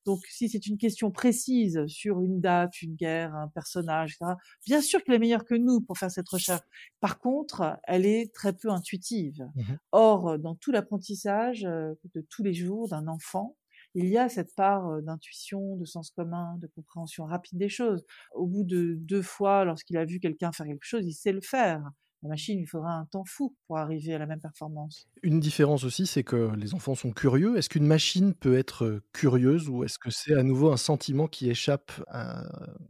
Donc 0.05 0.21
si 0.29 0.49
c'est 0.49 0.67
une 0.67 0.79
question 0.79 1.11
précise 1.11 1.85
sur 1.87 2.21
une 2.21 2.41
date, 2.41 2.81
une 2.83 2.95
guerre, 2.95 3.35
un 3.35 3.49
personnage, 3.49 4.17
etc., 4.21 4.35
bien 4.67 4.81
sûr 4.81 5.03
qu'elle 5.03 5.17
est 5.17 5.19
meilleure 5.19 5.45
que 5.45 5.55
nous 5.55 5.81
pour 5.81 5.99
faire 5.99 6.11
cette 6.11 6.29
recherche. 6.29 6.63
Par 7.01 7.19
contre, 7.19 7.79
elle 7.85 8.07
est 8.07 8.33
très 8.35 8.53
peu 8.53 8.71
intuitive. 8.71 9.49
Mmh 9.55 9.63
Or, 9.93 10.39
dans 10.39 10.55
tout 10.55 10.73
l'apprentissage 10.73 11.65
euh, 11.65 11.95
de 12.15 12.21
tous 12.29 12.43
les 12.43 12.55
jours 12.55 12.89
d'un 12.89 13.09
enfant, 13.09 13.57
il 13.97 14.07
y 14.07 14.19
a 14.19 14.29
cette 14.29 14.55
part 14.55 15.03
d'intuition, 15.03 15.77
de 15.77 15.85
sens 15.85 16.11
commun, 16.11 16.57
de 16.59 16.69
compréhension 16.69 17.25
rapide 17.25 17.59
des 17.59 17.69
choses. 17.71 18.05
Au 18.35 18.47
bout 18.47 18.65
de 18.65 18.95
deux 18.99 19.23
fois, 19.23 19.65
lorsqu'il 19.65 19.97
a 19.97 20.05
vu 20.05 20.21
quelqu'un 20.21 20.53
faire 20.53 20.67
quelque 20.67 20.85
chose, 20.85 21.07
il 21.07 21.15
sait 21.15 21.33
le 21.33 21.41
faire. 21.41 21.83
La 22.27 22.31
machine, 22.31 22.59
il 22.59 22.67
faudra 22.67 22.91
un 22.91 23.05
temps 23.05 23.23
fou 23.25 23.55
pour 23.69 23.79
arriver 23.79 24.13
à 24.13 24.19
la 24.19 24.27
même 24.27 24.41
performance. 24.41 25.09
Une 25.23 25.39
différence 25.39 25.85
aussi, 25.85 26.09
c'est 26.09 26.25
que 26.25 26.53
les 26.57 26.75
enfants 26.75 26.97
sont 26.97 27.13
curieux. 27.13 27.57
Est-ce 27.57 27.69
qu'une 27.69 27.87
machine 27.87 28.35
peut 28.35 28.59
être 28.59 29.01
curieuse 29.13 29.69
ou 29.69 29.85
est-ce 29.85 29.97
que 29.97 30.11
c'est 30.11 30.35
à 30.35 30.43
nouveau 30.43 30.73
un 30.73 30.77
sentiment 30.77 31.29
qui 31.29 31.49
échappe 31.49 31.93
à 32.09 32.43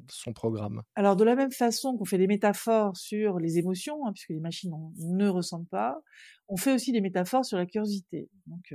son 0.08 0.32
programme? 0.32 0.84
Alors, 0.94 1.16
de 1.16 1.24
la 1.24 1.36
même 1.36 1.52
façon 1.52 1.98
qu'on 1.98 2.06
fait 2.06 2.16
des 2.16 2.26
métaphores 2.26 2.96
sur 2.96 3.38
les 3.38 3.58
émotions, 3.58 4.06
hein, 4.06 4.12
puisque 4.14 4.30
les 4.30 4.40
machines 4.40 4.72
ne 4.96 5.28
ressentent 5.28 5.68
pas, 5.68 6.00
on 6.48 6.56
fait 6.56 6.72
aussi 6.72 6.90
des 6.92 7.02
métaphores 7.02 7.44
sur 7.44 7.58
la 7.58 7.66
curiosité. 7.66 8.30
Donc, 8.46 8.72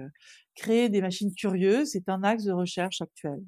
créer 0.53 0.89
des 0.89 1.01
machines 1.01 1.33
curieuses, 1.33 1.89
c'est 1.93 2.07
un 2.07 2.21
axe 2.21 2.43
de 2.43 2.51
recherche 2.51 3.01
actuel. 3.01 3.39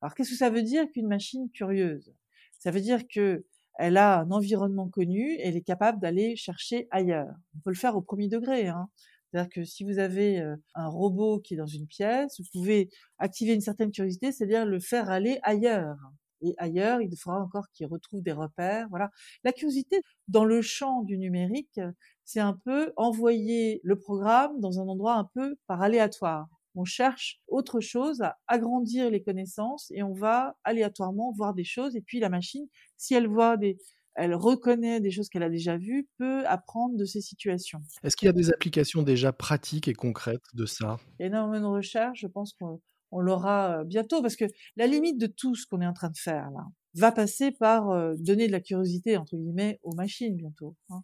Alors, 0.00 0.14
qu'est-ce 0.14 0.30
que 0.30 0.36
ça 0.36 0.48
veut 0.48 0.62
dire 0.62 0.84
qu'une 0.92 1.08
machine 1.08 1.50
curieuse? 1.52 2.14
Ça 2.60 2.70
veut 2.70 2.80
dire 2.80 3.00
que 3.12 3.44
elle 3.78 3.96
a 3.96 4.20
un 4.20 4.30
environnement 4.30 4.88
connu, 4.88 5.38
elle 5.40 5.56
est 5.56 5.62
capable 5.62 6.00
d'aller 6.00 6.36
chercher 6.36 6.88
ailleurs. 6.90 7.34
On 7.56 7.60
peut 7.60 7.70
le 7.70 7.76
faire 7.76 7.96
au 7.96 8.02
premier 8.02 8.28
degré. 8.28 8.68
Hein. 8.68 8.88
C'est-à-dire 9.30 9.50
que 9.50 9.64
si 9.64 9.84
vous 9.84 9.98
avez 9.98 10.44
un 10.74 10.88
robot 10.88 11.40
qui 11.40 11.54
est 11.54 11.56
dans 11.56 11.66
une 11.66 11.86
pièce, 11.86 12.38
vous 12.38 12.46
pouvez 12.52 12.90
activer 13.18 13.54
une 13.54 13.62
certaine 13.62 13.90
curiosité, 13.90 14.30
c'est-à-dire 14.30 14.66
le 14.66 14.78
faire 14.78 15.08
aller 15.10 15.38
ailleurs. 15.42 15.96
Et 16.42 16.54
ailleurs, 16.58 17.00
il 17.00 17.16
faudra 17.16 17.40
encore 17.40 17.68
qu'il 17.72 17.86
retrouve 17.86 18.22
des 18.22 18.32
repères. 18.32 18.88
Voilà. 18.90 19.10
La 19.44 19.52
curiosité 19.52 20.02
dans 20.28 20.44
le 20.44 20.60
champ 20.60 21.02
du 21.02 21.16
numérique, 21.16 21.80
c'est 22.24 22.40
un 22.40 22.58
peu 22.64 22.92
envoyer 22.96 23.80
le 23.84 23.98
programme 23.98 24.60
dans 24.60 24.80
un 24.80 24.88
endroit 24.88 25.14
un 25.14 25.28
peu 25.34 25.56
par 25.66 25.82
aléatoire 25.82 26.48
on 26.74 26.84
cherche 26.84 27.40
autre 27.48 27.80
chose, 27.80 28.22
à 28.22 28.38
agrandir 28.46 29.10
les 29.10 29.22
connaissances 29.22 29.90
et 29.94 30.02
on 30.02 30.12
va 30.12 30.56
aléatoirement 30.64 31.32
voir 31.32 31.54
des 31.54 31.64
choses. 31.64 31.96
Et 31.96 32.00
puis 32.00 32.20
la 32.20 32.28
machine, 32.28 32.66
si 32.96 33.14
elle 33.14 33.26
voit 33.26 33.56
des, 33.56 33.76
elle 34.14 34.34
reconnaît 34.34 35.00
des 35.00 35.10
choses 35.10 35.28
qu'elle 35.28 35.42
a 35.42 35.50
déjà 35.50 35.76
vues, 35.76 36.08
peut 36.18 36.46
apprendre 36.46 36.96
de 36.96 37.04
ces 37.04 37.20
situations. 37.20 37.80
Est-ce 38.02 38.16
qu'il 38.16 38.26
y 38.26 38.30
a 38.30 38.32
des 38.32 38.50
applications 38.50 39.02
déjà 39.02 39.32
pratiques 39.32 39.88
et 39.88 39.94
concrètes 39.94 40.42
de 40.54 40.66
ça? 40.66 40.98
Il 41.18 41.22
y 41.22 41.24
a 41.24 41.26
énormément 41.26 41.70
de 41.70 41.76
recherches, 41.76 42.20
je 42.20 42.26
pense 42.26 42.54
qu'on 42.54 42.80
l'aura 43.18 43.80
euh, 43.80 43.84
bientôt, 43.84 44.22
parce 44.22 44.36
que 44.36 44.44
la 44.76 44.86
limite 44.86 45.18
de 45.18 45.26
tout 45.26 45.54
ce 45.54 45.66
qu'on 45.66 45.80
est 45.80 45.86
en 45.86 45.92
train 45.92 46.10
de 46.10 46.18
faire 46.18 46.50
là 46.50 46.66
va 46.94 47.10
passer 47.10 47.52
par 47.52 47.90
euh, 47.90 48.14
donner 48.18 48.46
de 48.46 48.52
la 48.52 48.60
curiosité 48.60 49.16
entre 49.16 49.36
guillemets 49.36 49.78
aux 49.82 49.94
machines 49.94 50.36
bientôt, 50.36 50.76
hein. 50.90 51.02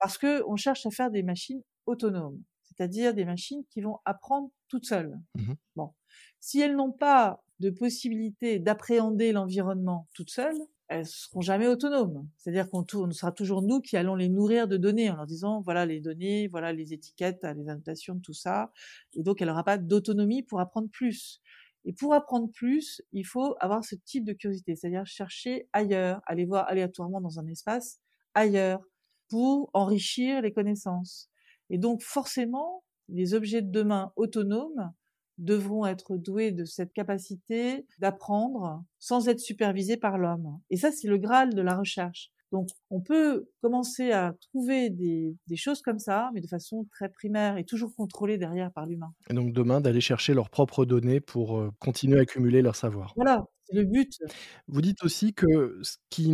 parce 0.00 0.18
que 0.18 0.42
on 0.48 0.56
cherche 0.56 0.86
à 0.86 0.90
faire 0.90 1.10
des 1.10 1.22
machines 1.22 1.62
autonomes 1.86 2.42
c'est-à-dire 2.80 3.14
des 3.14 3.26
machines 3.26 3.62
qui 3.70 3.82
vont 3.82 3.98
apprendre 4.06 4.50
toutes 4.70 4.86
seules. 4.86 5.18
Mmh 5.34 5.52
bon, 5.76 5.92
si 6.40 6.60
elles 6.60 6.76
n'ont 6.76 6.92
pas 6.92 7.42
de 7.58 7.68
possibilité 7.70 8.58
d'appréhender 8.58 9.32
l'environnement 9.32 10.08
toutes 10.14 10.30
seules, 10.30 10.58
elles 10.88 11.06
seront 11.06 11.40
jamais 11.40 11.68
autonomes. 11.68 12.26
C'est-à-dire 12.36 12.68
qu'on 12.68 12.84
sera 13.12 13.30
toujours 13.30 13.62
nous 13.62 13.80
qui 13.80 13.96
allons 13.96 14.16
les 14.16 14.28
nourrir 14.28 14.66
de 14.66 14.76
données 14.76 15.10
en 15.10 15.16
leur 15.16 15.26
disant 15.26 15.60
voilà 15.60 15.86
les 15.86 16.00
données, 16.00 16.48
voilà 16.48 16.72
les 16.72 16.92
étiquettes, 16.92 17.44
les 17.44 17.68
annotations, 17.68 18.18
tout 18.18 18.32
ça. 18.32 18.72
Et 19.14 19.22
donc 19.22 19.42
elle 19.42 19.48
n'aura 19.48 19.64
pas 19.64 19.78
d'autonomie 19.78 20.42
pour 20.42 20.60
apprendre 20.60 20.88
plus. 20.88 21.40
Et 21.84 21.92
pour 21.92 22.12
apprendre 22.14 22.50
plus, 22.50 23.02
il 23.12 23.24
faut 23.24 23.56
avoir 23.60 23.84
ce 23.84 23.94
type 23.94 24.24
de 24.24 24.32
curiosité, 24.32 24.76
c'est-à-dire 24.76 25.06
chercher 25.06 25.68
ailleurs, 25.72 26.20
aller 26.26 26.44
voir 26.44 26.68
aléatoirement 26.68 27.20
dans 27.20 27.38
un 27.38 27.46
espace 27.46 28.00
ailleurs 28.34 28.80
pour 29.28 29.70
enrichir 29.72 30.42
les 30.42 30.52
connaissances. 30.52 31.30
Et 31.70 31.78
donc 31.78 32.02
forcément, 32.02 32.82
les 33.10 33.34
objets 33.34 33.62
de 33.62 33.70
demain 33.70 34.12
autonomes 34.16 34.92
devront 35.38 35.86
être 35.86 36.16
doués 36.16 36.52
de 36.52 36.64
cette 36.64 36.92
capacité 36.92 37.86
d'apprendre 37.98 38.84
sans 38.98 39.28
être 39.28 39.40
supervisés 39.40 39.96
par 39.96 40.18
l'homme. 40.18 40.60
Et 40.68 40.76
ça, 40.76 40.92
c'est 40.92 41.08
le 41.08 41.18
graal 41.18 41.54
de 41.54 41.62
la 41.62 41.76
recherche. 41.76 42.30
Donc, 42.52 42.68
on 42.90 43.00
peut 43.00 43.48
commencer 43.62 44.10
à 44.10 44.34
trouver 44.40 44.90
des, 44.90 45.36
choses 45.54 45.82
comme 45.82 46.00
ça, 46.00 46.30
mais 46.34 46.40
de 46.40 46.48
façon 46.48 46.86
très 46.90 47.08
primaire 47.08 47.56
et 47.58 47.64
toujours 47.64 47.94
contrôlée 47.94 48.38
derrière 48.38 48.72
par 48.72 48.86
l'humain. 48.86 49.12
Et 49.30 49.34
donc 49.34 49.52
demain, 49.52 49.80
d'aller 49.80 50.00
chercher 50.00 50.34
leurs 50.34 50.50
propres 50.50 50.84
données 50.84 51.20
pour 51.20 51.58
euh, 51.58 51.70
continuer 51.78 52.18
à 52.18 52.22
accumuler 52.22 52.60
leur 52.60 52.74
savoir. 52.74 53.12
Voilà, 53.14 53.44
c'est 53.64 53.76
le 53.76 53.84
but. 53.84 54.18
Vous 54.66 54.82
dites 54.82 55.04
aussi 55.04 55.32
que 55.32 55.78
ce 55.82 55.96
qui 56.10 56.32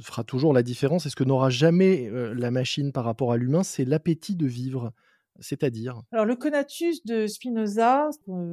fera 0.00 0.24
toujours 0.24 0.54
la 0.54 0.62
différence 0.62 1.04
et 1.04 1.10
ce 1.10 1.16
que 1.16 1.24
n'aura 1.24 1.50
jamais 1.50 2.08
euh, 2.08 2.34
la 2.34 2.50
machine 2.50 2.90
par 2.90 3.04
rapport 3.04 3.32
à 3.32 3.36
l'humain, 3.36 3.62
c'est 3.62 3.84
l'appétit 3.84 4.36
de 4.36 4.46
vivre 4.46 4.92
c'est-à-dire 5.40 6.02
Alors 6.12 6.24
le 6.24 6.36
conatus 6.36 7.04
de 7.04 7.26
Spinoza, 7.26 8.10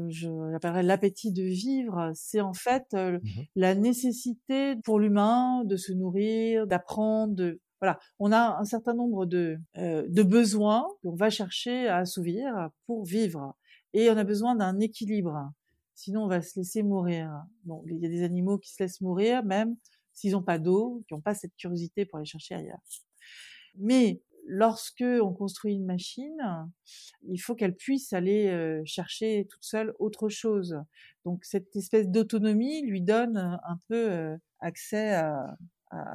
je 0.10 0.52
l'appellerais 0.52 0.84
l'appétit 0.84 1.32
de 1.32 1.44
vivre, 1.44 2.12
c'est 2.16 2.42
en 2.42 2.54
fait 2.54 2.94
mmh 2.94 3.20
la 3.56 3.76
nécessité 3.76 4.76
pour 4.84 5.00
l'humain 5.00 5.64
de 5.66 5.76
se 5.76 5.92
nourrir, 5.92 6.68
d'apprendre, 6.68 7.54
voilà, 7.82 8.00
on 8.20 8.32
a 8.32 8.58
un 8.60 8.66
certain 8.66 8.94
nombre 8.94 9.26
de, 9.26 9.58
de 9.76 10.24
besoins 10.24 10.88
qu'on 11.02 11.16
va 11.16 11.30
chercher 11.30 11.88
à 11.88 11.98
assouvir 11.98 12.70
pour 12.86 13.04
vivre. 13.04 13.56
Et 13.94 14.10
on 14.10 14.18
a 14.18 14.24
besoin 14.24 14.56
d'un 14.56 14.80
équilibre. 14.80 15.52
Sinon, 15.96 16.26
on 16.26 16.28
va 16.28 16.42
se 16.42 16.60
laisser 16.60 16.84
mourir. 16.84 17.32
Bon, 17.64 17.84
il 17.88 17.98
y 17.98 18.06
a 18.06 18.10
des 18.10 18.24
animaux 18.24 18.58
qui 18.58 18.72
se 18.72 18.84
laissent 18.84 19.02
mourir, 19.02 19.44
même 19.44 19.76
s'ils 20.14 20.34
n'ont 20.34 20.44
pas 20.44 20.60
d'eau, 20.60 21.04
qui 21.08 21.14
n'ont 21.14 21.22
pas 21.22 21.34
cette 21.34 21.56
curiosité 21.56 22.06
pour 22.06 22.18
aller 22.18 22.26
chercher 22.26 22.56
ailleurs. 22.56 22.82
Mais 23.76 24.22
lorsque 24.48 25.04
on 25.04 25.34
construit 25.34 25.76
une 25.76 25.86
machine, 25.86 26.38
il 27.28 27.38
faut 27.38 27.56
qu'elle 27.56 27.76
puisse 27.76 28.14
aller 28.14 28.82
chercher 28.86 29.46
toute 29.50 29.64
seule 29.64 29.94
autre 30.00 30.30
chose. 30.30 30.78
Donc 31.26 31.44
cette 31.46 31.76
espèce 31.76 32.08
d'autonomie 32.08 32.82
lui 32.82 33.02
donne 33.02 33.38
un 33.38 33.80
peu 33.88 34.38
accès 34.60 35.14
à, 35.14 35.58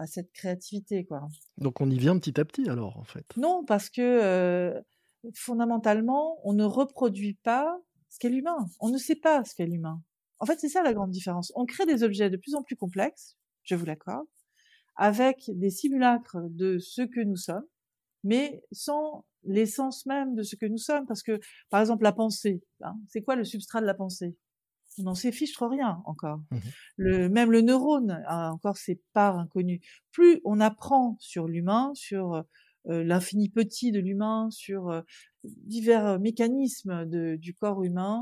cette 0.07 0.33
créativité, 0.33 1.05
quoi. 1.05 1.29
Donc 1.57 1.81
on 1.81 1.89
y 1.89 1.99
vient 1.99 2.19
petit 2.19 2.39
à 2.39 2.45
petit 2.45 2.69
alors, 2.69 2.99
en 2.99 3.05
fait. 3.05 3.25
Non, 3.37 3.65
parce 3.65 3.89
que 3.89 4.83
fondamentalement, 5.35 6.39
on 6.45 6.53
ne 6.53 6.65
reproduit 6.65 7.39
pas 7.43 7.79
ce 8.11 8.19
qu'est 8.19 8.29
l'humain. 8.29 8.67
On 8.81 8.91
ne 8.91 8.99
sait 8.99 9.17
pas 9.17 9.45
ce 9.45 9.55
qu'est 9.55 9.67
l'humain. 9.67 10.03
En 10.39 10.47
fait, 10.47 10.59
c'est 10.59 10.69
ça 10.69 10.83
la 10.83 10.93
grande 10.93 11.11
différence. 11.11 11.53
On 11.55 11.65
crée 11.67 11.87
des 11.87 12.03
objets 12.03 12.29
de 12.29 12.37
plus 12.37 12.55
en 12.55 12.62
plus 12.62 12.77
complexes, 12.77 13.37
je 13.62 13.75
vous 13.75 13.87
l'accorde, 13.87 14.27
avec 14.97 15.51
des 15.55 15.71
simulacres 15.71 16.39
de 16.51 16.79
ce 16.79 17.03
que 17.03 17.21
nous 17.21 17.37
sommes, 17.37 17.65
mais 18.25 18.62
sans 18.73 19.25
l'essence 19.45 20.07
même 20.07 20.35
de 20.35 20.43
ce 20.43 20.57
que 20.57 20.67
nous 20.67 20.79
sommes. 20.79 21.07
Parce 21.07 21.23
que, 21.23 21.41
par 21.71 21.81
exemple, 21.81 22.05
la 22.05 22.12
pensée, 22.12 22.62
hein, 22.83 22.95
c'est 23.09 23.23
quoi 23.23 23.37
le 23.37 23.45
substrat 23.45 23.81
de 23.81 23.87
la 23.87 23.95
pensée? 23.95 24.37
On 24.99 25.05
n'en 25.05 25.14
sait 25.14 25.33
fiche 25.33 25.52
trop 25.52 25.69
rien 25.69 26.02
encore. 26.05 26.41
Mmh 26.50 26.57
le, 26.97 27.29
même 27.29 27.50
le 27.50 27.62
neurone 27.62 28.23
a 28.26 28.52
encore 28.52 28.76
ses 28.76 29.00
parts 29.14 29.38
inconnues. 29.38 29.81
Plus 30.12 30.41
on 30.45 30.61
apprend 30.61 31.17
sur 31.19 31.49
l'humain, 31.49 31.93
sur 31.95 32.45
euh, 32.88 33.05
l'infini 33.05 33.49
petit 33.49 33.93
de 33.93 34.00
l'humain, 34.00 34.49
sur 34.50 34.91
euh, 34.91 35.00
divers 35.44 36.06
euh, 36.06 36.18
mécanismes 36.18 37.04
du 37.06 37.54
corps 37.54 37.82
humain, 37.82 38.20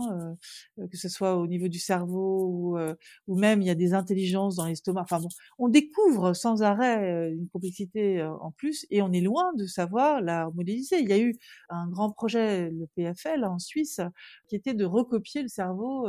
que 0.90 0.96
ce 0.96 1.08
soit 1.08 1.36
au 1.36 1.46
niveau 1.46 1.68
du 1.68 1.78
cerveau 1.78 2.46
ou, 2.46 2.78
ou 3.26 3.38
même 3.38 3.62
il 3.62 3.66
y 3.66 3.70
a 3.70 3.74
des 3.74 3.94
intelligences 3.94 4.56
dans 4.56 4.66
l'estomac. 4.66 5.02
Enfin 5.02 5.20
bon, 5.20 5.28
on 5.58 5.68
découvre 5.68 6.32
sans 6.34 6.62
arrêt 6.62 7.30
une 7.32 7.48
complexité 7.48 8.22
en 8.22 8.50
plus 8.52 8.86
et 8.90 9.02
on 9.02 9.12
est 9.12 9.20
loin 9.20 9.52
de 9.54 9.66
savoir 9.66 10.20
la 10.20 10.50
modéliser. 10.54 11.00
Il 11.00 11.08
y 11.08 11.12
a 11.12 11.18
eu 11.18 11.36
un 11.68 11.88
grand 11.88 12.10
projet, 12.10 12.70
le 12.70 12.86
PFL 12.96 13.44
en 13.44 13.58
Suisse, 13.58 14.00
qui 14.48 14.56
était 14.56 14.74
de 14.74 14.84
recopier 14.84 15.42
le 15.42 15.48
cerveau 15.48 16.08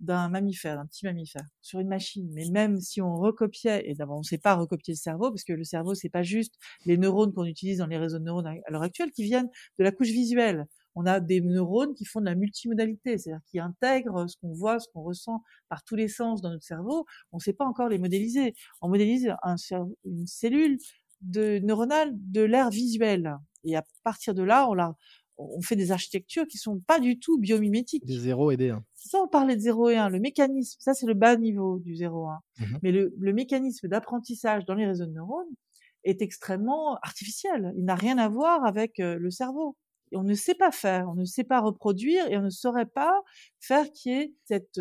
d'un 0.00 0.28
mammifère, 0.28 0.76
d'un 0.76 0.86
petit 0.86 1.04
mammifère, 1.06 1.46
sur 1.60 1.80
une 1.80 1.88
machine. 1.88 2.28
Mais 2.32 2.44
même 2.50 2.80
si 2.80 3.00
on 3.00 3.16
recopiait, 3.16 3.88
et 3.88 3.94
d'abord 3.94 4.16
on 4.16 4.20
ne 4.20 4.24
sait 4.24 4.38
pas 4.38 4.54
recopier 4.54 4.94
le 4.94 4.98
cerveau 4.98 5.30
parce 5.30 5.44
que 5.44 5.52
le 5.52 5.64
cerveau 5.64 5.94
c'est 5.94 6.08
pas 6.08 6.22
juste 6.22 6.54
les 6.86 6.96
neurones 6.96 7.32
qu'on 7.32 7.44
utilise 7.44 7.78
dans 7.78 7.86
les 7.86 7.98
réseaux 7.98 8.18
de 8.18 8.24
neurones 8.24 8.46
à 8.46 8.70
l'heure 8.70 8.82
actuelle 8.82 9.10
qui 9.12 9.22
viennent 9.24 9.48
de 9.78 9.84
la 9.84 9.92
couche 9.92 10.08
visuelle. 10.08 10.41
On 10.94 11.06
a 11.06 11.20
des 11.20 11.40
neurones 11.40 11.94
qui 11.94 12.04
font 12.04 12.20
de 12.20 12.26
la 12.26 12.34
multimodalité, 12.34 13.16
c'est-à-dire 13.16 13.42
qui 13.46 13.58
intègrent 13.58 14.28
ce 14.28 14.36
qu'on 14.36 14.52
voit, 14.52 14.78
ce 14.78 14.88
qu'on 14.92 15.02
ressent 15.02 15.42
par 15.68 15.82
tous 15.84 15.96
les 15.96 16.08
sens 16.08 16.42
dans 16.42 16.50
notre 16.50 16.64
cerveau. 16.64 17.06
On 17.32 17.38
ne 17.38 17.42
sait 17.42 17.54
pas 17.54 17.64
encore 17.64 17.88
les 17.88 17.98
modéliser. 17.98 18.54
On 18.82 18.88
modélise 18.88 19.34
une 20.04 20.26
cellule 20.26 20.78
de, 21.22 21.60
neuronale 21.60 22.12
de 22.14 22.42
l'air 22.42 22.70
visuel. 22.70 23.36
Et 23.64 23.76
à 23.76 23.84
partir 24.04 24.34
de 24.34 24.42
là, 24.42 24.68
on, 24.68 24.74
la, 24.74 24.94
on 25.38 25.62
fait 25.62 25.76
des 25.76 25.92
architectures 25.92 26.46
qui 26.46 26.58
sont 26.58 26.80
pas 26.80 27.00
du 27.00 27.18
tout 27.18 27.38
biomimétiques. 27.38 28.04
Des 28.04 28.18
0 28.18 28.50
et 28.50 28.56
des 28.56 28.70
1. 28.70 28.84
Sans 28.94 29.28
parler 29.28 29.56
de 29.56 29.60
0 29.60 29.90
et 29.90 29.96
1, 29.96 30.10
le 30.10 30.20
mécanisme, 30.20 30.78
ça 30.80 30.92
c'est 30.92 31.06
le 31.06 31.14
bas 31.14 31.36
niveau 31.36 31.78
du 31.78 31.94
0-1. 31.94 32.38
Mmh 32.58 32.64
Mais 32.82 32.92
le, 32.92 33.14
le 33.18 33.32
mécanisme 33.32 33.88
d'apprentissage 33.88 34.66
dans 34.66 34.74
les 34.74 34.86
réseaux 34.86 35.06
de 35.06 35.12
neurones, 35.12 35.48
est 36.04 36.22
extrêmement 36.22 36.96
artificiel. 37.02 37.72
Il 37.76 37.84
n'a 37.84 37.94
rien 37.94 38.18
à 38.18 38.28
voir 38.28 38.64
avec 38.64 38.94
le 38.98 39.30
cerveau. 39.30 39.76
On 40.14 40.22
ne 40.22 40.34
sait 40.34 40.54
pas 40.54 40.70
faire, 40.70 41.08
on 41.08 41.14
ne 41.14 41.24
sait 41.24 41.44
pas 41.44 41.60
reproduire 41.60 42.26
et 42.28 42.36
on 42.36 42.42
ne 42.42 42.50
saurait 42.50 42.86
pas 42.86 43.22
faire 43.60 43.90
qu'il 43.92 44.12
y 44.12 44.14
ait 44.16 44.34
cette 44.44 44.80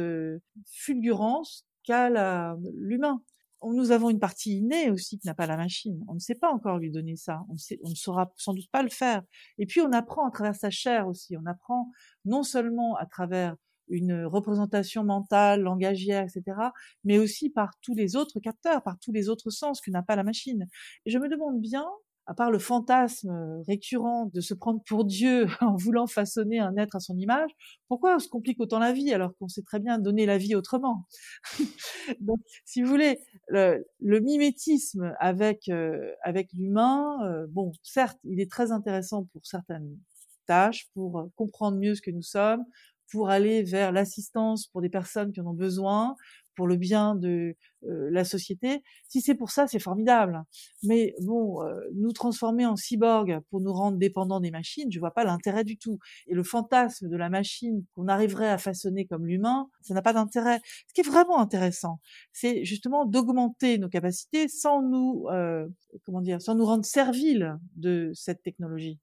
fulgurance 0.71 1.65
qu'a 1.83 2.55
l'humain. 2.75 3.21
Nous 3.63 3.91
avons 3.91 4.09
une 4.09 4.19
partie 4.19 4.57
innée 4.57 4.89
aussi 4.89 5.19
qui 5.19 5.27
n'a 5.27 5.35
pas 5.35 5.45
la 5.45 5.57
machine. 5.57 6.03
On 6.07 6.15
ne 6.15 6.19
sait 6.19 6.35
pas 6.35 6.51
encore 6.51 6.79
lui 6.79 6.89
donner 6.89 7.15
ça. 7.15 7.41
On, 7.49 7.55
on 7.83 7.89
ne 7.89 7.95
saura 7.95 8.31
sans 8.35 8.53
doute 8.53 8.69
pas 8.71 8.81
le 8.81 8.89
faire. 8.89 9.21
Et 9.59 9.67
puis 9.67 9.81
on 9.81 9.91
apprend 9.91 10.27
à 10.27 10.31
travers 10.31 10.55
sa 10.55 10.71
chair 10.71 11.07
aussi. 11.07 11.37
On 11.37 11.45
apprend 11.45 11.91
non 12.25 12.41
seulement 12.41 12.95
à 12.95 13.05
travers 13.05 13.55
une 13.91 14.25
représentation 14.25 15.03
mentale, 15.03 15.61
langagière, 15.61 16.23
etc., 16.23 16.57
mais 17.03 17.19
aussi 17.19 17.49
par 17.49 17.71
tous 17.81 17.93
les 17.93 18.15
autres 18.15 18.39
capteurs, 18.39 18.81
par 18.83 18.97
tous 18.99 19.11
les 19.11 19.29
autres 19.29 19.49
sens 19.49 19.81
que 19.81 19.91
n'a 19.91 20.01
pas 20.01 20.15
la 20.15 20.23
machine. 20.23 20.67
Et 21.05 21.11
je 21.11 21.19
me 21.19 21.29
demande 21.29 21.59
bien 21.59 21.85
à 22.27 22.33
part 22.33 22.51
le 22.51 22.59
fantasme 22.59 23.61
récurrent 23.67 24.29
de 24.33 24.41
se 24.41 24.53
prendre 24.53 24.81
pour 24.85 25.05
Dieu 25.05 25.47
en 25.61 25.75
voulant 25.75 26.07
façonner 26.07 26.59
un 26.59 26.75
être 26.77 26.95
à 26.95 26.99
son 26.99 27.17
image, 27.17 27.51
pourquoi 27.87 28.15
on 28.15 28.19
se 28.19 28.29
complique 28.29 28.59
autant 28.59 28.79
la 28.79 28.93
vie 28.93 29.13
alors 29.13 29.35
qu'on 29.37 29.47
sait 29.47 29.63
très 29.63 29.79
bien 29.79 29.99
donner 29.99 30.25
la 30.25 30.37
vie 30.37 30.55
autrement? 30.55 31.05
Donc, 32.19 32.39
si 32.65 32.81
vous 32.81 32.89
voulez, 32.89 33.19
le, 33.47 33.83
mimétisme 33.99 35.13
avec 35.19 35.69
euh, 35.69 36.11
avec 36.23 36.51
l'humain, 36.53 37.17
euh, 37.25 37.47
bon, 37.49 37.71
certes, 37.83 38.19
il 38.23 38.39
est 38.39 38.49
très 38.49 38.71
intéressant 38.71 39.25
pour 39.33 39.45
certaines 39.45 39.97
tâches, 40.45 40.89
pour 40.93 41.29
comprendre 41.35 41.77
mieux 41.77 41.95
ce 41.95 42.01
que 42.01 42.11
nous 42.11 42.21
sommes, 42.21 42.65
pour 43.11 43.29
aller 43.29 43.63
vers 43.63 43.91
l'assistance 43.91 44.67
pour 44.67 44.81
des 44.81 44.89
personnes 44.89 45.31
qui 45.31 45.41
en 45.41 45.47
ont 45.47 45.53
besoin, 45.53 46.15
pour 46.55 46.67
le 46.67 46.75
bien 46.75 47.15
de 47.15 47.55
euh, 47.83 48.09
la 48.11 48.23
société. 48.23 48.83
Si 49.07 49.21
c'est 49.21 49.35
pour 49.35 49.51
ça, 49.51 49.67
c'est 49.67 49.79
formidable. 49.79 50.43
Mais 50.83 51.15
bon, 51.21 51.63
euh, 51.63 51.79
nous 51.95 52.11
transformer 52.11 52.65
en 52.65 52.75
cyborg 52.75 53.39
pour 53.49 53.61
nous 53.61 53.73
rendre 53.73 53.97
dépendants 53.97 54.39
des 54.39 54.51
machines, 54.51 54.91
je 54.91 54.99
vois 54.99 55.11
pas 55.11 55.23
l'intérêt 55.23 55.63
du 55.63 55.77
tout. 55.77 55.97
Et 56.27 56.33
le 56.33 56.43
fantasme 56.43 57.09
de 57.09 57.17
la 57.17 57.29
machine 57.29 57.83
qu'on 57.95 58.07
arriverait 58.07 58.49
à 58.49 58.57
façonner 58.57 59.05
comme 59.05 59.25
l'humain, 59.25 59.67
ça 59.81 59.93
n'a 59.93 60.01
pas 60.01 60.13
d'intérêt. 60.13 60.61
Ce 60.87 60.93
qui 60.93 61.01
est 61.01 61.09
vraiment 61.09 61.39
intéressant, 61.39 61.99
c'est 62.33 62.63
justement 62.65 63.05
d'augmenter 63.05 63.77
nos 63.77 63.89
capacités 63.89 64.47
sans 64.47 64.81
nous, 64.81 65.25
euh, 65.31 65.67
comment 66.05 66.21
dire, 66.21 66.41
sans 66.41 66.55
nous 66.55 66.65
rendre 66.65 66.85
serviles 66.85 67.57
de 67.75 68.11
cette 68.13 68.43
technologie. 68.43 68.99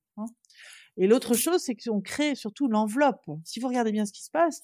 Et 0.99 1.07
l'autre 1.07 1.35
chose, 1.35 1.61
c'est 1.61 1.77
qu'on 1.77 2.01
crée 2.01 2.35
surtout 2.35 2.67
l'enveloppe. 2.69 3.25
Si 3.45 3.61
vous 3.61 3.69
regardez 3.69 3.93
bien 3.93 4.05
ce 4.05 4.13
qui 4.13 4.25
se 4.25 4.31
passe, 4.31 4.63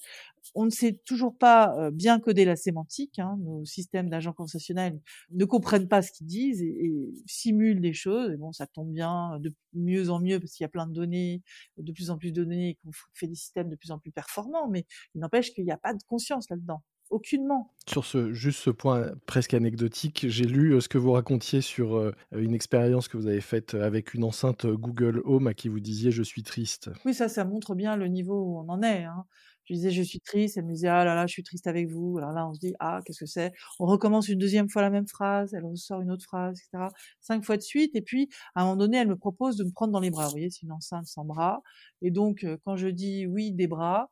on 0.53 0.65
ne 0.65 0.69
sait 0.69 0.99
toujours 1.05 1.37
pas 1.37 1.73
euh, 1.79 1.91
bien 1.91 2.19
coder 2.19 2.43
la 2.43 2.57
sémantique. 2.57 3.19
Hein. 3.19 3.37
Nos 3.41 3.63
systèmes 3.65 4.09
d'agents 4.09 4.33
conversationnels 4.33 4.99
ne 5.31 5.45
comprennent 5.45 5.87
pas 5.87 6.01
ce 6.01 6.11
qu'ils 6.11 6.27
disent 6.27 6.61
et, 6.61 6.91
simulent 7.25 7.81
des 7.81 7.93
choses. 7.93 8.33
Et 8.33 8.37
bon, 8.37 8.51
ça 8.51 8.67
tombe 8.67 8.91
bien 8.91 9.39
de 9.39 9.53
mieux 9.73 10.09
en 10.09 10.19
mieux 10.19 10.39
parce 10.39 10.51
qu'il 10.51 10.63
y 10.63 10.65
a 10.65 10.69
plein 10.69 10.87
de 10.87 10.93
données, 10.93 11.41
de 11.77 11.91
plus 11.91 12.09
en 12.09 12.17
plus 12.17 12.31
de 12.31 12.43
données, 12.43 12.69
et 12.69 12.75
qu'on 12.75 12.91
fait 13.13 13.27
des 13.27 13.35
systèmes 13.35 13.69
de 13.69 13.75
plus 13.75 13.91
en 13.91 13.99
plus 13.99 14.11
performants. 14.11 14.67
Mais 14.69 14.85
il 15.15 15.21
n'empêche 15.21 15.51
qu'il 15.53 15.63
n'y 15.63 15.71
a 15.71 15.77
pas 15.77 15.93
de 15.93 16.03
conscience 16.07 16.49
là-dedans 16.49 16.83
aucunement. 17.15 17.71
Sur 17.87 18.05
ce, 18.05 18.33
juste 18.33 18.59
ce 18.59 18.69
point 18.69 19.11
presque 19.25 19.53
anecdotique, 19.53 20.25
j'ai 20.27 20.45
lu 20.45 20.73
euh, 20.73 20.81
ce 20.81 20.89
que 20.89 20.97
vous 20.97 21.11
racontiez 21.11 21.61
sur 21.61 21.95
euh, 21.95 22.13
une 22.35 22.53
expérience 22.53 23.07
que 23.07 23.17
vous 23.17 23.27
avez 23.27 23.41
faite 23.41 23.73
avec 23.73 24.13
une 24.13 24.23
enceinte 24.23 24.65
Google 24.65 25.21
Home 25.25 25.47
à 25.47 25.53
qui 25.53 25.69
vous 25.69 25.79
disiez 25.79 26.11
je 26.11 26.23
suis 26.23 26.43
triste. 26.43 26.89
Oui, 27.05 27.13
ça, 27.13 27.29
ça 27.29 27.45
montre 27.45 27.75
bien 27.75 27.95
le 27.95 28.07
niveau 28.07 28.41
où 28.41 28.59
on 28.59 28.69
en 28.69 28.81
est. 28.81 29.03
Hein. 29.03 29.25
Je 29.65 29.73
disais, 29.73 29.91
je 29.91 30.01
suis 30.01 30.19
triste. 30.19 30.57
Elle 30.57 30.65
me 30.65 30.73
disait, 30.73 30.87
ah 30.87 31.03
là 31.03 31.15
là, 31.15 31.27
je 31.27 31.33
suis 31.33 31.43
triste 31.43 31.67
avec 31.67 31.89
vous. 31.89 32.17
Alors 32.17 32.31
là, 32.31 32.47
on 32.47 32.53
se 32.53 32.59
dit, 32.59 32.73
ah, 32.79 32.99
qu'est-ce 33.05 33.19
que 33.19 33.25
c'est? 33.25 33.53
On 33.79 33.85
recommence 33.85 34.27
une 34.29 34.39
deuxième 34.39 34.69
fois 34.69 34.81
la 34.81 34.89
même 34.89 35.07
phrase. 35.07 35.53
Elle 35.53 35.65
ressort 35.65 36.01
une 36.01 36.11
autre 36.11 36.23
phrase, 36.23 36.59
etc. 36.59 36.89
Cinq 37.21 37.43
fois 37.43 37.57
de 37.57 37.61
suite. 37.61 37.95
Et 37.95 38.01
puis, 38.01 38.29
à 38.55 38.61
un 38.61 38.65
moment 38.65 38.77
donné, 38.77 38.97
elle 38.97 39.07
me 39.07 39.17
propose 39.17 39.57
de 39.57 39.63
me 39.63 39.71
prendre 39.71 39.93
dans 39.93 39.99
les 39.99 40.11
bras. 40.11 40.25
Vous 40.25 40.31
voyez, 40.31 40.49
c'est 40.49 40.63
une 40.63 40.71
enceinte 40.71 41.07
sans 41.07 41.25
bras. 41.25 41.61
Et 42.01 42.11
donc, 42.11 42.43
euh, 42.43 42.57
quand 42.65 42.75
je 42.75 42.87
dis 42.87 43.25
oui, 43.25 43.51
des 43.51 43.67
bras, 43.67 44.09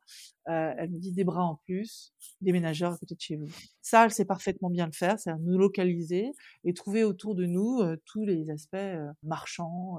euh, 0.48 0.72
elle 0.76 0.90
me 0.90 0.98
dit 0.98 1.12
des 1.12 1.24
bras 1.24 1.44
en 1.44 1.56
plus, 1.56 2.12
déménageurs 2.40 2.92
à 2.92 2.96
côté 2.98 3.14
de 3.14 3.20
chez 3.20 3.36
vous. 3.36 3.48
Ça, 3.82 4.04
elle 4.04 4.10
sait 4.10 4.24
parfaitement 4.24 4.70
bien 4.70 4.86
le 4.86 4.92
faire, 4.92 5.18
c'est 5.18 5.30
à 5.30 5.38
nous 5.38 5.58
localiser 5.58 6.32
et 6.64 6.74
trouver 6.74 7.04
autour 7.04 7.34
de 7.34 7.46
nous 7.46 7.80
euh, 7.80 7.96
tous 8.04 8.24
les 8.24 8.50
aspects 8.50 8.76
marchands, 9.22 9.98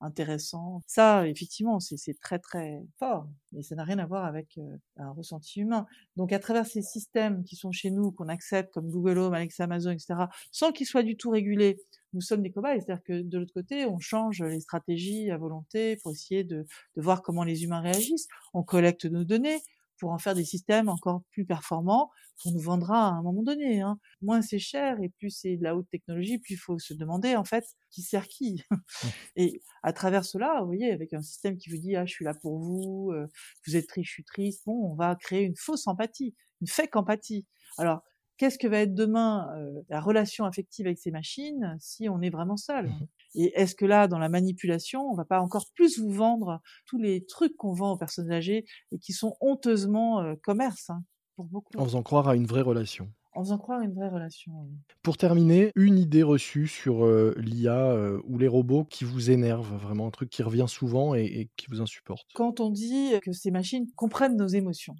intéressant. 0.00 0.82
Ça, 0.86 1.26
effectivement, 1.28 1.78
c'est 1.80 2.18
très 2.20 2.38
très 2.38 2.82
fort, 2.98 3.28
mais 3.52 3.62
ça 3.62 3.74
n'a 3.74 3.84
rien 3.84 3.98
à 3.98 4.06
voir 4.06 4.24
avec 4.24 4.58
euh, 4.58 4.76
un 4.96 5.10
ressenti 5.10 5.60
humain. 5.60 5.86
Donc, 6.16 6.32
à 6.32 6.38
travers 6.38 6.66
ces 6.66 6.82
systèmes 6.82 7.44
qui 7.44 7.56
sont 7.56 7.72
chez 7.72 7.90
nous, 7.90 8.10
qu'on 8.12 8.28
accepte 8.28 8.72
comme 8.72 8.90
Google 8.90 9.18
Home, 9.18 9.34
Alexa, 9.34 9.64
Amazon, 9.64 9.90
etc., 9.90 10.14
sans 10.52 10.72
qu'ils 10.72 10.86
soient 10.86 11.02
du 11.02 11.16
tout 11.16 11.30
régulés, 11.30 11.78
nous 12.12 12.20
sommes 12.20 12.42
des 12.42 12.50
cobayes. 12.50 12.80
C'est-à-dire 12.80 13.04
que 13.04 13.22
de 13.22 13.38
l'autre 13.38 13.52
côté, 13.52 13.86
on 13.86 13.98
change 13.98 14.42
les 14.42 14.60
stratégies 14.60 15.30
à 15.30 15.36
volonté 15.36 15.96
pour 15.96 16.12
essayer 16.12 16.44
de, 16.44 16.66
de 16.96 17.02
voir 17.02 17.22
comment 17.22 17.44
les 17.44 17.64
humains 17.64 17.80
réagissent. 17.80 18.28
On 18.54 18.62
collecte 18.62 19.04
nos 19.04 19.24
données, 19.24 19.60
pour 20.00 20.12
en 20.12 20.18
faire 20.18 20.34
des 20.34 20.44
systèmes 20.44 20.88
encore 20.88 21.22
plus 21.30 21.44
performants 21.44 22.10
qu'on 22.42 22.50
nous 22.52 22.60
vendra 22.60 23.08
à 23.08 23.10
un 23.10 23.22
moment 23.22 23.42
donné. 23.42 23.82
Hein. 23.82 24.00
Moins 24.22 24.42
c'est 24.42 24.58
cher 24.58 24.96
et 25.02 25.10
plus 25.10 25.30
c'est 25.30 25.56
de 25.56 25.62
la 25.62 25.76
haute 25.76 25.88
technologie, 25.90 26.38
plus 26.38 26.54
il 26.54 26.56
faut 26.56 26.78
se 26.78 26.94
demander 26.94 27.36
en 27.36 27.44
fait 27.44 27.64
qui 27.90 28.02
sert 28.02 28.26
qui. 28.26 28.64
Mmh. 28.70 28.76
et 29.36 29.62
à 29.82 29.92
travers 29.92 30.24
cela, 30.24 30.60
vous 30.60 30.66
voyez, 30.66 30.90
avec 30.90 31.12
un 31.12 31.22
système 31.22 31.56
qui 31.58 31.70
vous 31.70 31.76
dit 31.76 31.94
ah 31.96 32.06
je 32.06 32.12
suis 32.12 32.24
là 32.24 32.34
pour 32.34 32.58
vous, 32.58 33.10
euh, 33.12 33.26
vous 33.66 33.76
êtes 33.76 33.86
triste, 33.86 34.08
je 34.08 34.12
suis 34.14 34.24
triste, 34.24 34.62
bon, 34.66 34.90
on 34.90 34.94
va 34.94 35.14
créer 35.14 35.42
une 35.42 35.56
fausse 35.56 35.86
empathie, 35.86 36.34
une 36.60 36.66
fake 36.66 36.96
empathie. 36.96 37.46
Alors 37.78 38.02
qu'est-ce 38.40 38.56
que 38.56 38.66
va 38.66 38.78
être 38.78 38.94
demain 38.94 39.54
euh, 39.54 39.82
la 39.90 40.00
relation 40.00 40.46
affective 40.46 40.86
avec 40.86 40.98
ces 40.98 41.10
machines 41.10 41.76
si 41.78 42.08
on 42.08 42.22
est 42.22 42.30
vraiment 42.30 42.56
seul? 42.56 42.86
Mmh 42.86 43.06
et 43.34 43.52
est-ce 43.54 43.74
que 43.74 43.84
là, 43.84 44.08
dans 44.08 44.18
la 44.18 44.28
manipulation, 44.28 45.08
on 45.08 45.14
va 45.14 45.24
pas 45.24 45.40
encore 45.40 45.66
plus 45.74 45.98
vous 45.98 46.10
vendre 46.10 46.60
tous 46.86 46.98
les 46.98 47.24
trucs 47.26 47.56
qu'on 47.56 47.72
vend 47.72 47.92
aux 47.92 47.96
personnes 47.96 48.32
âgées 48.32 48.64
et 48.90 48.98
qui 48.98 49.12
sont 49.12 49.36
honteusement 49.40 50.20
euh, 50.20 50.34
commerce 50.42 50.90
hein, 50.90 51.04
pour 51.36 51.44
beaucoup? 51.44 51.78
En 51.78 51.84
faisant 51.84 52.02
croire 52.02 52.28
à 52.28 52.34
une 52.34 52.46
vraie 52.46 52.62
relation. 52.62 53.08
En 53.32 53.44
faisant 53.44 53.58
croire 53.58 53.80
à 53.80 53.84
une 53.84 53.94
vraie 53.94 54.08
relation. 54.08 54.52
Pour 55.04 55.16
terminer, 55.16 55.70
une 55.76 55.96
idée 55.96 56.24
reçue 56.24 56.66
sur 56.66 57.04
euh, 57.04 57.32
l'IA 57.38 57.92
euh, 57.92 58.20
ou 58.24 58.36
les 58.38 58.48
robots 58.48 58.84
qui 58.84 59.04
vous 59.04 59.30
énerve, 59.30 59.76
vraiment 59.76 60.08
un 60.08 60.10
truc 60.10 60.28
qui 60.28 60.42
revient 60.42 60.66
souvent 60.66 61.14
et 61.14 61.48
qui 61.56 61.66
vous 61.70 61.80
insupporte. 61.80 62.26
Quand 62.34 62.58
on 62.58 62.70
dit 62.70 63.12
que 63.22 63.30
ces 63.30 63.52
machines 63.52 63.86
comprennent 63.94 64.36
nos 64.36 64.48
émotions, 64.48 64.96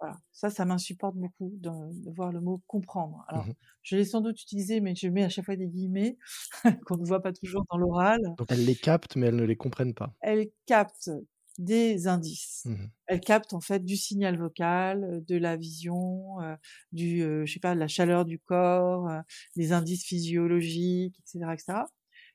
voilà. 0.00 0.16
Ça, 0.32 0.50
ça 0.50 0.64
m'insupporte 0.64 1.16
beaucoup 1.16 1.50
de, 1.56 1.70
voir 2.14 2.32
le 2.32 2.40
mot 2.40 2.62
comprendre. 2.66 3.24
Alors, 3.28 3.46
mmh 3.46 3.54
je 3.82 3.96
l'ai 3.96 4.04
sans 4.04 4.20
doute 4.20 4.42
utilisé, 4.42 4.80
mais 4.80 4.94
je 4.94 5.08
mets 5.08 5.24
à 5.24 5.30
chaque 5.30 5.46
fois 5.46 5.56
des 5.56 5.66
guillemets 5.66 6.18
qu'on 6.86 6.98
ne 6.98 7.06
voit 7.06 7.22
pas 7.22 7.32
toujours 7.32 7.64
dans 7.70 7.78
l'oral. 7.78 8.20
Donc, 8.36 8.48
elles 8.50 8.66
les 8.66 8.74
captent, 8.74 9.16
mais 9.16 9.28
elles 9.28 9.36
ne 9.36 9.44
les 9.44 9.56
comprennent 9.56 9.94
pas. 9.94 10.14
Elles 10.20 10.50
captent 10.66 11.10
des 11.58 12.06
indices. 12.06 12.64
Mmh 12.66 12.86
elles 13.08 13.20
captent 13.20 13.54
en 13.54 13.60
fait 13.60 13.82
du 13.84 13.96
signal 13.96 14.36
vocal, 14.38 15.24
de 15.26 15.36
la 15.36 15.56
vision, 15.56 16.42
euh, 16.42 16.54
du, 16.92 17.22
euh, 17.22 17.46
je 17.46 17.54
sais 17.54 17.58
pas, 17.58 17.74
de 17.74 17.80
la 17.80 17.88
chaleur 17.88 18.26
du 18.26 18.38
corps, 18.38 19.08
euh, 19.08 19.20
des 19.56 19.72
indices 19.72 20.04
physiologiques, 20.04 21.18
etc., 21.20 21.52
etc. 21.54 21.78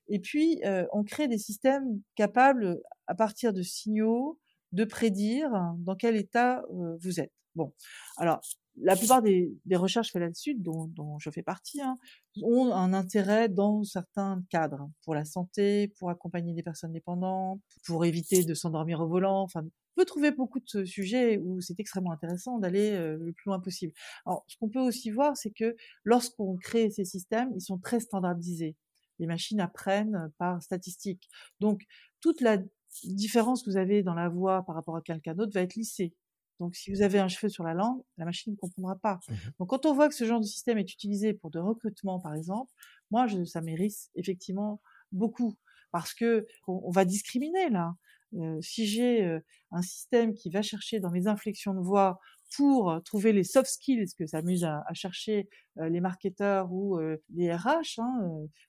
Et 0.10 0.20
puis, 0.20 0.62
on 0.92 1.04
crée 1.04 1.30
des 1.30 1.38
systèmes 1.38 2.02
capables, 2.16 2.82
à 3.08 3.16
partir 3.16 3.54
de 3.54 3.62
signaux, 3.62 4.38
de 4.74 4.84
prédire 4.84 5.50
dans 5.78 5.96
quel 5.96 6.18
état 6.18 6.62
vous 7.00 7.22
êtes. 7.22 7.32
Bon, 7.56 7.74
alors 8.18 8.42
la 8.82 8.96
plupart 8.96 9.22
des, 9.22 9.54
recherches 9.74 10.12
faites 10.12 10.22
là-dessus, 10.22 10.56
dont, 10.56 11.20
je 11.20 11.30
fais 11.30 11.44
partie, 11.44 11.82
hein, 11.82 11.98
ont 12.42 12.72
un 12.74 12.94
intérêt 12.94 13.50
dans 13.50 13.84
certains 13.84 14.44
cadres, 14.50 14.90
pour 15.04 15.14
la 15.14 15.26
santé, 15.26 15.90
pour 16.00 16.10
accompagner 16.10 16.54
des 16.54 16.64
personnes 16.64 16.92
dépendantes, 16.92 17.62
pour 17.86 18.06
éviter 18.06 18.44
de 18.44 18.54
s'endormir 18.54 19.02
au 19.02 19.08
volant. 19.08 19.42
Enfin, 19.42 19.62
on 19.64 20.02
peut 20.02 20.06
trouver 20.06 20.32
beaucoup 20.32 20.60
de 20.60 20.86
sujets 20.86 21.38
où 21.38 21.62
c'est 21.62 21.80
extrêmement 21.80 22.12
intéressant 22.12 22.58
d'aller 22.58 22.92
euh, 22.94 23.18
le 23.20 23.32
plus 23.32 23.50
loin 23.50 23.60
possible. 23.60 23.94
Alors, 24.26 24.44
ce 24.48 24.58
qu'on 24.58 24.70
peut 24.70 24.80
aussi 24.80 25.12
voir, 25.12 25.38
c'est 25.38 25.52
que 25.52 25.76
lorsqu'on 26.04 26.58
crée 26.58 26.90
ces 26.90 27.06
systèmes, 27.06 27.52
ils 27.56 27.62
sont 27.62 27.78
très 27.78 28.00
standardisés. 28.00 28.76
Les 29.20 29.28
machines 29.28 29.60
apprennent 29.60 30.32
par 30.40 30.64
statistique. 30.64 31.30
Donc, 31.60 31.84
toute 32.22 32.42
la 32.42 32.58
différence 33.04 33.64
que 33.64 33.70
vous 33.70 33.78
avez 33.78 34.02
dans 34.02 34.16
la 34.16 34.30
voix 34.30 34.64
par 34.64 34.76
rapport 34.76 34.96
à 34.96 35.02
quelqu'un 35.02 35.36
d'autre 35.36 35.54
va 35.54 35.62
être 35.62 35.76
lissée. 35.76 36.16
Donc, 36.60 36.76
si 36.76 36.92
vous 36.92 37.02
avez 37.02 37.20
un 37.20 37.28
cheveu 37.28 37.50
sur 37.50 37.64
la 37.64 37.74
langue, 37.74 38.02
la 38.18 38.26
machine 38.26 38.54
ne 38.54 38.58
comprendra 38.58 38.96
pas. 38.96 39.20
Mmh 39.28 39.34
Donc, 39.60 39.70
quand 39.70 39.86
on 39.86 39.94
voit 39.94 40.10
que 40.10 40.16
ce 40.16 40.26
genre 40.26 40.40
de 40.40 40.46
système 40.46 40.78
est 40.78 40.92
utilisé 40.92 41.34
pour 41.34 41.50
de 41.50 41.60
recrutement, 41.60 42.20
par 42.20 42.36
exemple, 42.36 42.72
moi, 43.12 43.28
je, 43.28 43.44
ça 43.44 43.62
mérite 43.62 44.10
effectivement 44.16 44.82
beaucoup 45.12 45.56
parce 45.92 46.14
que 46.14 46.48
on, 46.68 46.90
va 46.92 47.06
discriminer 47.06 47.70
là. 47.70 47.96
Euh, 48.36 48.60
si 48.62 48.88
j'ai 48.88 49.24
euh, 49.24 49.40
un 49.72 49.84
système 49.84 50.34
qui 50.34 50.50
va 50.50 50.64
chercher 50.64 51.00
dans 51.00 51.12
mes 51.12 51.28
inflexions 51.28 51.76
de 51.76 51.80
voix 51.80 52.20
pour 52.56 53.00
trouver 53.06 53.32
les 53.32 53.44
soft 53.44 53.70
skills 53.70 54.14
que 54.18 54.26
s'amusent 54.26 54.64
à, 54.64 54.84
à 54.88 54.94
chercher 54.94 55.50
euh, 55.78 55.90
les 55.90 56.02
marketeurs 56.02 56.72
ou 56.72 57.00
les 57.34 57.54
RH, 57.54 58.00
hein, 58.00 58.20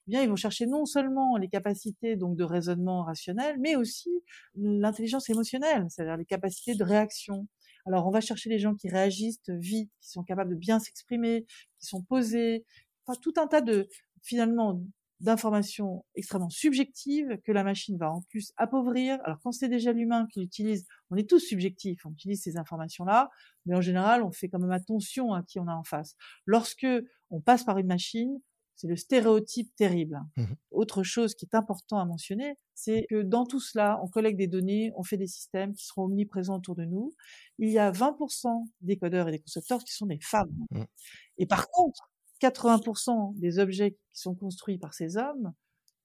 eh 0.07 0.11
bien 0.11 0.23
ils 0.23 0.29
vont 0.29 0.37
chercher 0.37 0.67
non 0.67 0.85
seulement 0.85 1.37
les 1.39 1.49
capacités 1.49 2.17
donc 2.17 2.37
de 2.37 2.45
raisonnement 2.45 3.05
rationnel, 3.05 3.57
mais 3.59 3.77
aussi 3.77 4.11
l'intelligence 4.55 5.31
émotionnelle, 5.31 5.87
c'est-à-dire 5.89 6.19
les 6.19 6.27
capacités 6.27 6.75
de 6.75 6.85
réaction. 6.85 7.47
Alors, 7.87 8.07
on 8.07 8.11
va 8.11 8.21
chercher 8.21 8.49
les 8.49 8.59
gens 8.59 8.75
qui 8.75 8.89
réagissent 8.89 9.41
vite, 9.49 9.91
qui 10.01 10.11
sont 10.11 10.23
capables 10.23 10.51
de 10.51 10.57
bien 10.57 10.79
s'exprimer, 10.79 11.45
qui 11.79 11.87
sont 11.87 12.03
posés, 12.03 12.65
enfin, 13.07 13.19
tout 13.21 13.35
un 13.37 13.47
tas 13.47 13.61
de, 13.61 13.89
finalement, 14.23 14.81
d'informations 15.21 16.05
extrêmement 16.15 16.51
subjectives 16.51 17.39
que 17.45 17.53
la 17.53 17.65
machine 17.65 17.97
va 17.97 18.11
en 18.11 18.23
plus 18.23 18.53
appauvrir. 18.57 19.19
Alors 19.25 19.39
quand 19.43 19.53
c'est 19.53 19.69
déjà 19.69 19.93
l'humain 19.93 20.27
qui 20.33 20.41
l'utilise, 20.41 20.87
on 21.11 21.17
est 21.17 21.29
tous 21.29 21.39
subjectifs, 21.39 22.05
on 22.05 22.11
utilise 22.11 22.43
ces 22.43 22.59
informations-là, 22.59 23.31
mais 23.65 23.75
en 23.75 23.81
général, 23.81 24.23
on 24.23 24.33
fait 24.33 24.49
quand 24.49 24.59
même 24.59 24.71
attention 24.71 25.33
à 25.33 25.43
qui 25.43 25.59
on 25.59 25.67
a 25.69 25.75
en 25.75 25.85
face. 25.85 26.17
Lorsque 26.47 26.87
on 27.31 27.41
passe 27.41 27.65
par 27.65 27.79
une 27.79 27.87
machine, 27.87 28.39
c'est 28.77 28.89
le 28.89 28.97
stéréotype 28.97 29.75
terrible. 29.77 30.21
Mmh 30.37 30.45
Autre 30.71 31.03
chose 31.03 31.35
qui 31.35 31.45
est 31.45 31.55
important 31.55 31.99
à 31.99 32.05
mentionner, 32.05 32.57
c'est 32.75 33.07
que 33.09 33.23
dans 33.23 33.47
tout 33.47 33.61
cela, 33.61 34.01
on 34.03 34.09
collecte 34.09 34.39
des 34.39 34.49
données, 34.49 34.93
on 34.97 35.05
fait 35.05 35.17
des 35.17 35.29
systèmes 35.29 35.73
qui 35.75 35.87
seront 35.87 36.05
omniprésents 36.05 36.57
autour 36.57 36.75
de 36.75 36.85
nous. 36.85 37.15
Il 37.59 37.71
y 37.71 37.79
a 37.79 37.93
20% 37.93 38.49
des 38.81 38.97
codeurs 38.97 39.29
et 39.29 39.33
des 39.33 39.39
concepteurs 39.39 39.85
qui 39.85 39.95
sont 39.95 40.07
des 40.07 40.19
femmes. 40.21 40.53
Mmh. 40.71 40.83
Et 41.39 41.47
par 41.47 41.69
contre, 41.69 42.11
80% 42.43 43.39
des 43.39 43.59
objets 43.59 43.93
qui 43.93 44.21
sont 44.21 44.35
construits 44.35 44.79
par 44.79 44.95
ces 44.95 45.17
hommes 45.17 45.53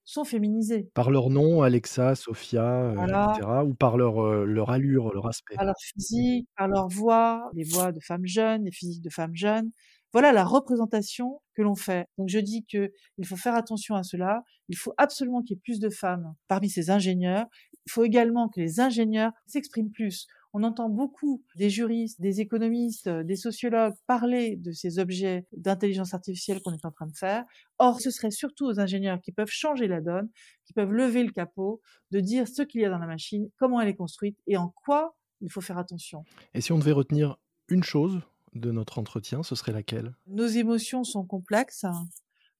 sont 0.05 0.23
féminisées. 0.23 0.89
Par 0.95 1.12
leur 1.12 1.29
nom, 1.29 1.62
Alexa, 1.62 2.15
Sophia, 2.15 2.93
etc. 2.93 3.47
Ou 3.65 3.75
par 3.75 3.97
leur, 3.97 4.45
leur 4.45 4.71
allure, 4.71 5.13
leur 5.13 5.27
aspect. 5.27 5.55
Par 5.55 5.65
leur 5.65 5.75
physique, 5.79 6.47
par 6.58 6.67
leur 6.67 6.88
voix, 6.88 7.49
les 7.53 7.63
voix 7.63 7.91
de 7.91 7.99
femmes 7.99 8.25
jeunes, 8.25 8.65
les 8.65 8.71
physiques 8.71 9.03
de 9.03 9.10
femmes 9.10 9.36
jeunes. 9.36 9.71
Voilà 10.11 10.31
la 10.31 10.43
représentation 10.43 11.41
que 11.55 11.61
l'on 11.61 11.75
fait. 11.75 12.07
Donc 12.17 12.29
je 12.29 12.39
dis 12.39 12.65
que 12.65 12.91
il 13.17 13.25
faut 13.25 13.35
faire 13.35 13.55
attention 13.55 13.95
à 13.95 14.03
cela. 14.03 14.43
Il 14.67 14.77
faut 14.77 14.93
absolument 14.97 15.41
qu'il 15.41 15.55
y 15.55 15.59
ait 15.59 15.61
plus 15.63 15.79
de 15.79 15.89
femmes 15.89 16.33
parmi 16.47 16.69
ces 16.69 16.89
ingénieurs. 16.89 17.45
Il 17.85 17.91
faut 17.91 18.03
également 18.03 18.49
que 18.49 18.59
les 18.59 18.79
ingénieurs 18.79 19.31
s'expriment 19.45 19.91
plus. 19.91 20.27
On 20.53 20.63
entend 20.63 20.89
beaucoup 20.89 21.43
des 21.55 21.69
juristes, 21.69 22.19
des 22.19 22.41
économistes, 22.41 23.07
des 23.07 23.35
sociologues 23.35 23.93
parler 24.07 24.55
de 24.55 24.71
ces 24.71 24.97
objets 24.97 25.45
d'intelligence 25.51 26.15
artificielle 26.15 26.59
qu'on 26.61 26.73
est 26.73 26.85
en 26.85 26.91
train 26.91 27.05
de 27.05 27.15
faire. 27.15 27.45
Or, 27.77 28.01
ce 28.01 28.09
serait 28.09 28.31
surtout 28.31 28.65
aux 28.65 28.79
ingénieurs 28.79 29.21
qui 29.21 29.31
peuvent 29.31 29.51
changer 29.51 29.87
la 29.87 30.01
donne, 30.01 30.29
qui 30.65 30.73
peuvent 30.73 30.91
lever 30.91 31.23
le 31.23 31.31
capot, 31.31 31.81
de 32.09 32.19
dire 32.19 32.47
ce 32.47 32.63
qu'il 32.63 32.81
y 32.81 32.85
a 32.85 32.89
dans 32.89 32.97
la 32.97 33.05
machine, 33.05 33.47
comment 33.57 33.79
elle 33.79 33.89
est 33.89 33.95
construite 33.95 34.39
et 34.47 34.57
en 34.57 34.73
quoi 34.85 35.15
il 35.41 35.51
faut 35.51 35.61
faire 35.61 35.77
attention. 35.77 36.23
Et 36.55 36.61
si 36.61 36.71
on 36.71 36.79
devait 36.79 36.91
retenir 36.93 37.37
une 37.67 37.83
chose 37.83 38.19
de 38.53 38.71
notre 38.71 38.99
entretien, 38.99 39.43
ce 39.43 39.55
serait 39.55 39.71
laquelle? 39.71 40.15
Nos 40.27 40.47
émotions 40.47 41.03
sont 41.03 41.23
complexes. 41.23 41.85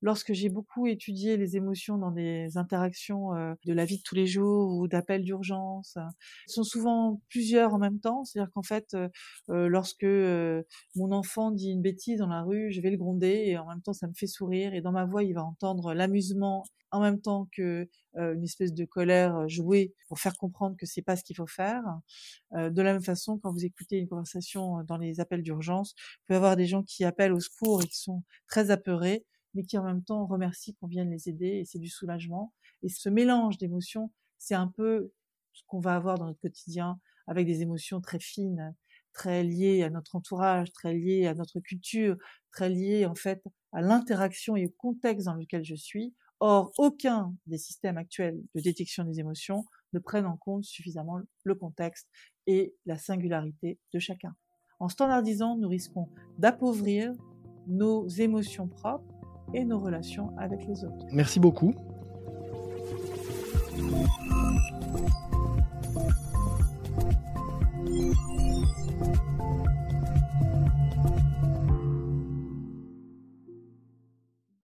Lorsque 0.02 0.32
j'ai 0.32 0.48
beaucoup 0.50 0.88
étudié 0.88 1.36
les 1.36 1.58
émotions 1.58 1.98
dans 1.98 2.12
des 2.12 2.58
interactions 2.58 3.36
euh, 3.36 3.54
de 3.66 3.74
la 3.74 3.84
vie 3.84 3.98
de 3.98 4.04
tous 4.04 4.16
les 4.16 4.28
jours 4.28 4.78
ou 4.78 4.88
d'appels 4.88 5.24
d'urgence, 5.24 5.98
ils 6.48 6.54
sont 6.54 6.64
souvent 6.64 7.22
plusieurs 7.30 7.74
en 7.74 7.80
même 7.80 8.00
temps. 8.00 8.24
C'est-à-dire 8.24 8.52
qu'en 8.54 8.64
fait, 8.64 8.94
euh, 8.94 9.10
euh, 9.50 9.68
lorsque 9.68 10.06
mon 10.96 11.12
enfant 11.12 11.52
dit 11.52 11.72
une 11.72 11.82
bêtise 11.82 12.20
dans 12.20 12.28
la 12.28 12.44
rue, 12.44 12.72
je 12.72 12.80
vais 12.80 12.92
le 12.92 12.98
gronder 12.98 13.44
et 13.48 13.58
en 13.58 13.68
même 13.68 13.82
temps 13.82 13.94
ça 13.94 14.08
me 14.08 14.14
fait 14.14 14.28
sourire 14.28 14.74
et 14.74 14.82
dans 14.82 14.92
ma 14.92 15.06
voix 15.06 15.24
il 15.24 15.34
va 15.34 15.44
entendre 15.44 15.94
l'amusement 15.94 16.64
en 16.92 17.02
même 17.02 17.22
temps 17.22 17.48
que 17.52 17.88
une 18.16 18.44
espèce 18.44 18.74
de 18.74 18.84
colère 18.84 19.48
jouée 19.48 19.94
pour 20.08 20.20
faire 20.20 20.36
comprendre 20.38 20.76
que 20.76 20.88
c'est 20.88 21.04
pas 21.04 21.16
ce 21.16 21.24
qu'il 21.24 21.36
faut 21.36 21.48
faire. 21.48 21.84
de 22.54 22.82
la 22.82 22.94
même 22.94 23.04
façon, 23.04 23.38
quand 23.38 23.52
vous 23.54 23.64
écoutez 23.64 23.98
une 23.98 24.08
conversation 24.08 24.84
dans 24.84 24.98
les 24.98 25.20
appels 25.20 25.44
d'urgence, 25.44 25.94
vous 25.94 26.26
pouvez 26.26 26.38
avoir 26.38 26.56
des 26.56 26.66
gens 26.66 26.82
qui 26.82 27.06
appellent 27.06 27.34
au 27.34 27.40
secours 27.40 27.84
et 27.84 27.86
qui 27.86 28.00
sont 28.00 28.24
très 28.48 28.72
apeurés 28.72 29.24
mais 29.54 29.64
qui 29.64 29.78
en 29.78 29.84
même 29.84 30.04
temps 30.04 30.26
remercient 30.26 30.76
qu'on 30.76 30.88
vienne 30.88 31.10
les 31.10 31.30
aider 31.30 31.48
et 31.48 31.66
c'est 31.66 31.80
du 31.80 31.90
soulagement. 31.90 32.54
Et 32.84 32.90
ce 32.90 33.10
mélange 33.10 33.58
d'émotions, 33.58 34.12
c'est 34.38 34.56
un 34.56 34.68
peu 34.68 35.12
ce 35.54 35.64
qu'on 35.68 35.80
va 35.80 35.96
avoir 35.96 36.18
dans 36.18 36.26
notre 36.26 36.40
quotidien 36.40 37.00
avec 37.28 37.46
des 37.46 37.62
émotions 37.62 38.02
très 38.02 38.20
fines, 38.20 38.76
très 39.14 39.44
liées 39.44 39.84
à 39.84 39.90
notre 39.90 40.16
entourage, 40.16 40.72
très 40.72 40.94
liées 40.94 41.28
à 41.28 41.34
notre 41.34 41.60
culture, 41.60 42.18
très 42.52 42.70
liées 42.70 43.06
en 43.06 43.16
fait 43.16 43.44
à 43.72 43.82
l'interaction 43.82 44.56
et 44.56 44.68
au 44.68 44.74
contexte 44.78 45.26
dans 45.26 45.36
lequel 45.36 45.64
je 45.64 45.76
suis. 45.76 46.14
Or, 46.40 46.72
aucun 46.78 47.36
des 47.48 47.58
systèmes 47.58 47.98
actuels 47.98 48.42
de 48.56 48.62
détection 48.62 49.04
des 49.04 49.20
émotions 49.20 49.66
ne 49.92 50.00
prennent 50.00 50.26
en 50.26 50.38
compte 50.38 50.64
suffisamment 50.64 51.20
le 51.44 51.56
contexte 51.56 52.08
et 52.48 52.74
la 52.86 52.98
singularité 52.98 53.78
de 53.94 54.00
chacun. 54.00 54.36
En 54.80 54.88
standardisant, 54.88 55.58
nous 55.58 55.68
risquons 55.68 56.10
d'appauvrir 56.38 57.14
nos 57.68 58.08
émotions 58.08 58.68
propres 58.68 59.19
et 59.54 59.66
nos 59.66 59.80
relations 59.80 60.32
avec 60.38 60.66
les 60.68 60.84
autres. 60.84 61.06
Merci 61.12 61.40
beaucoup 61.40 61.74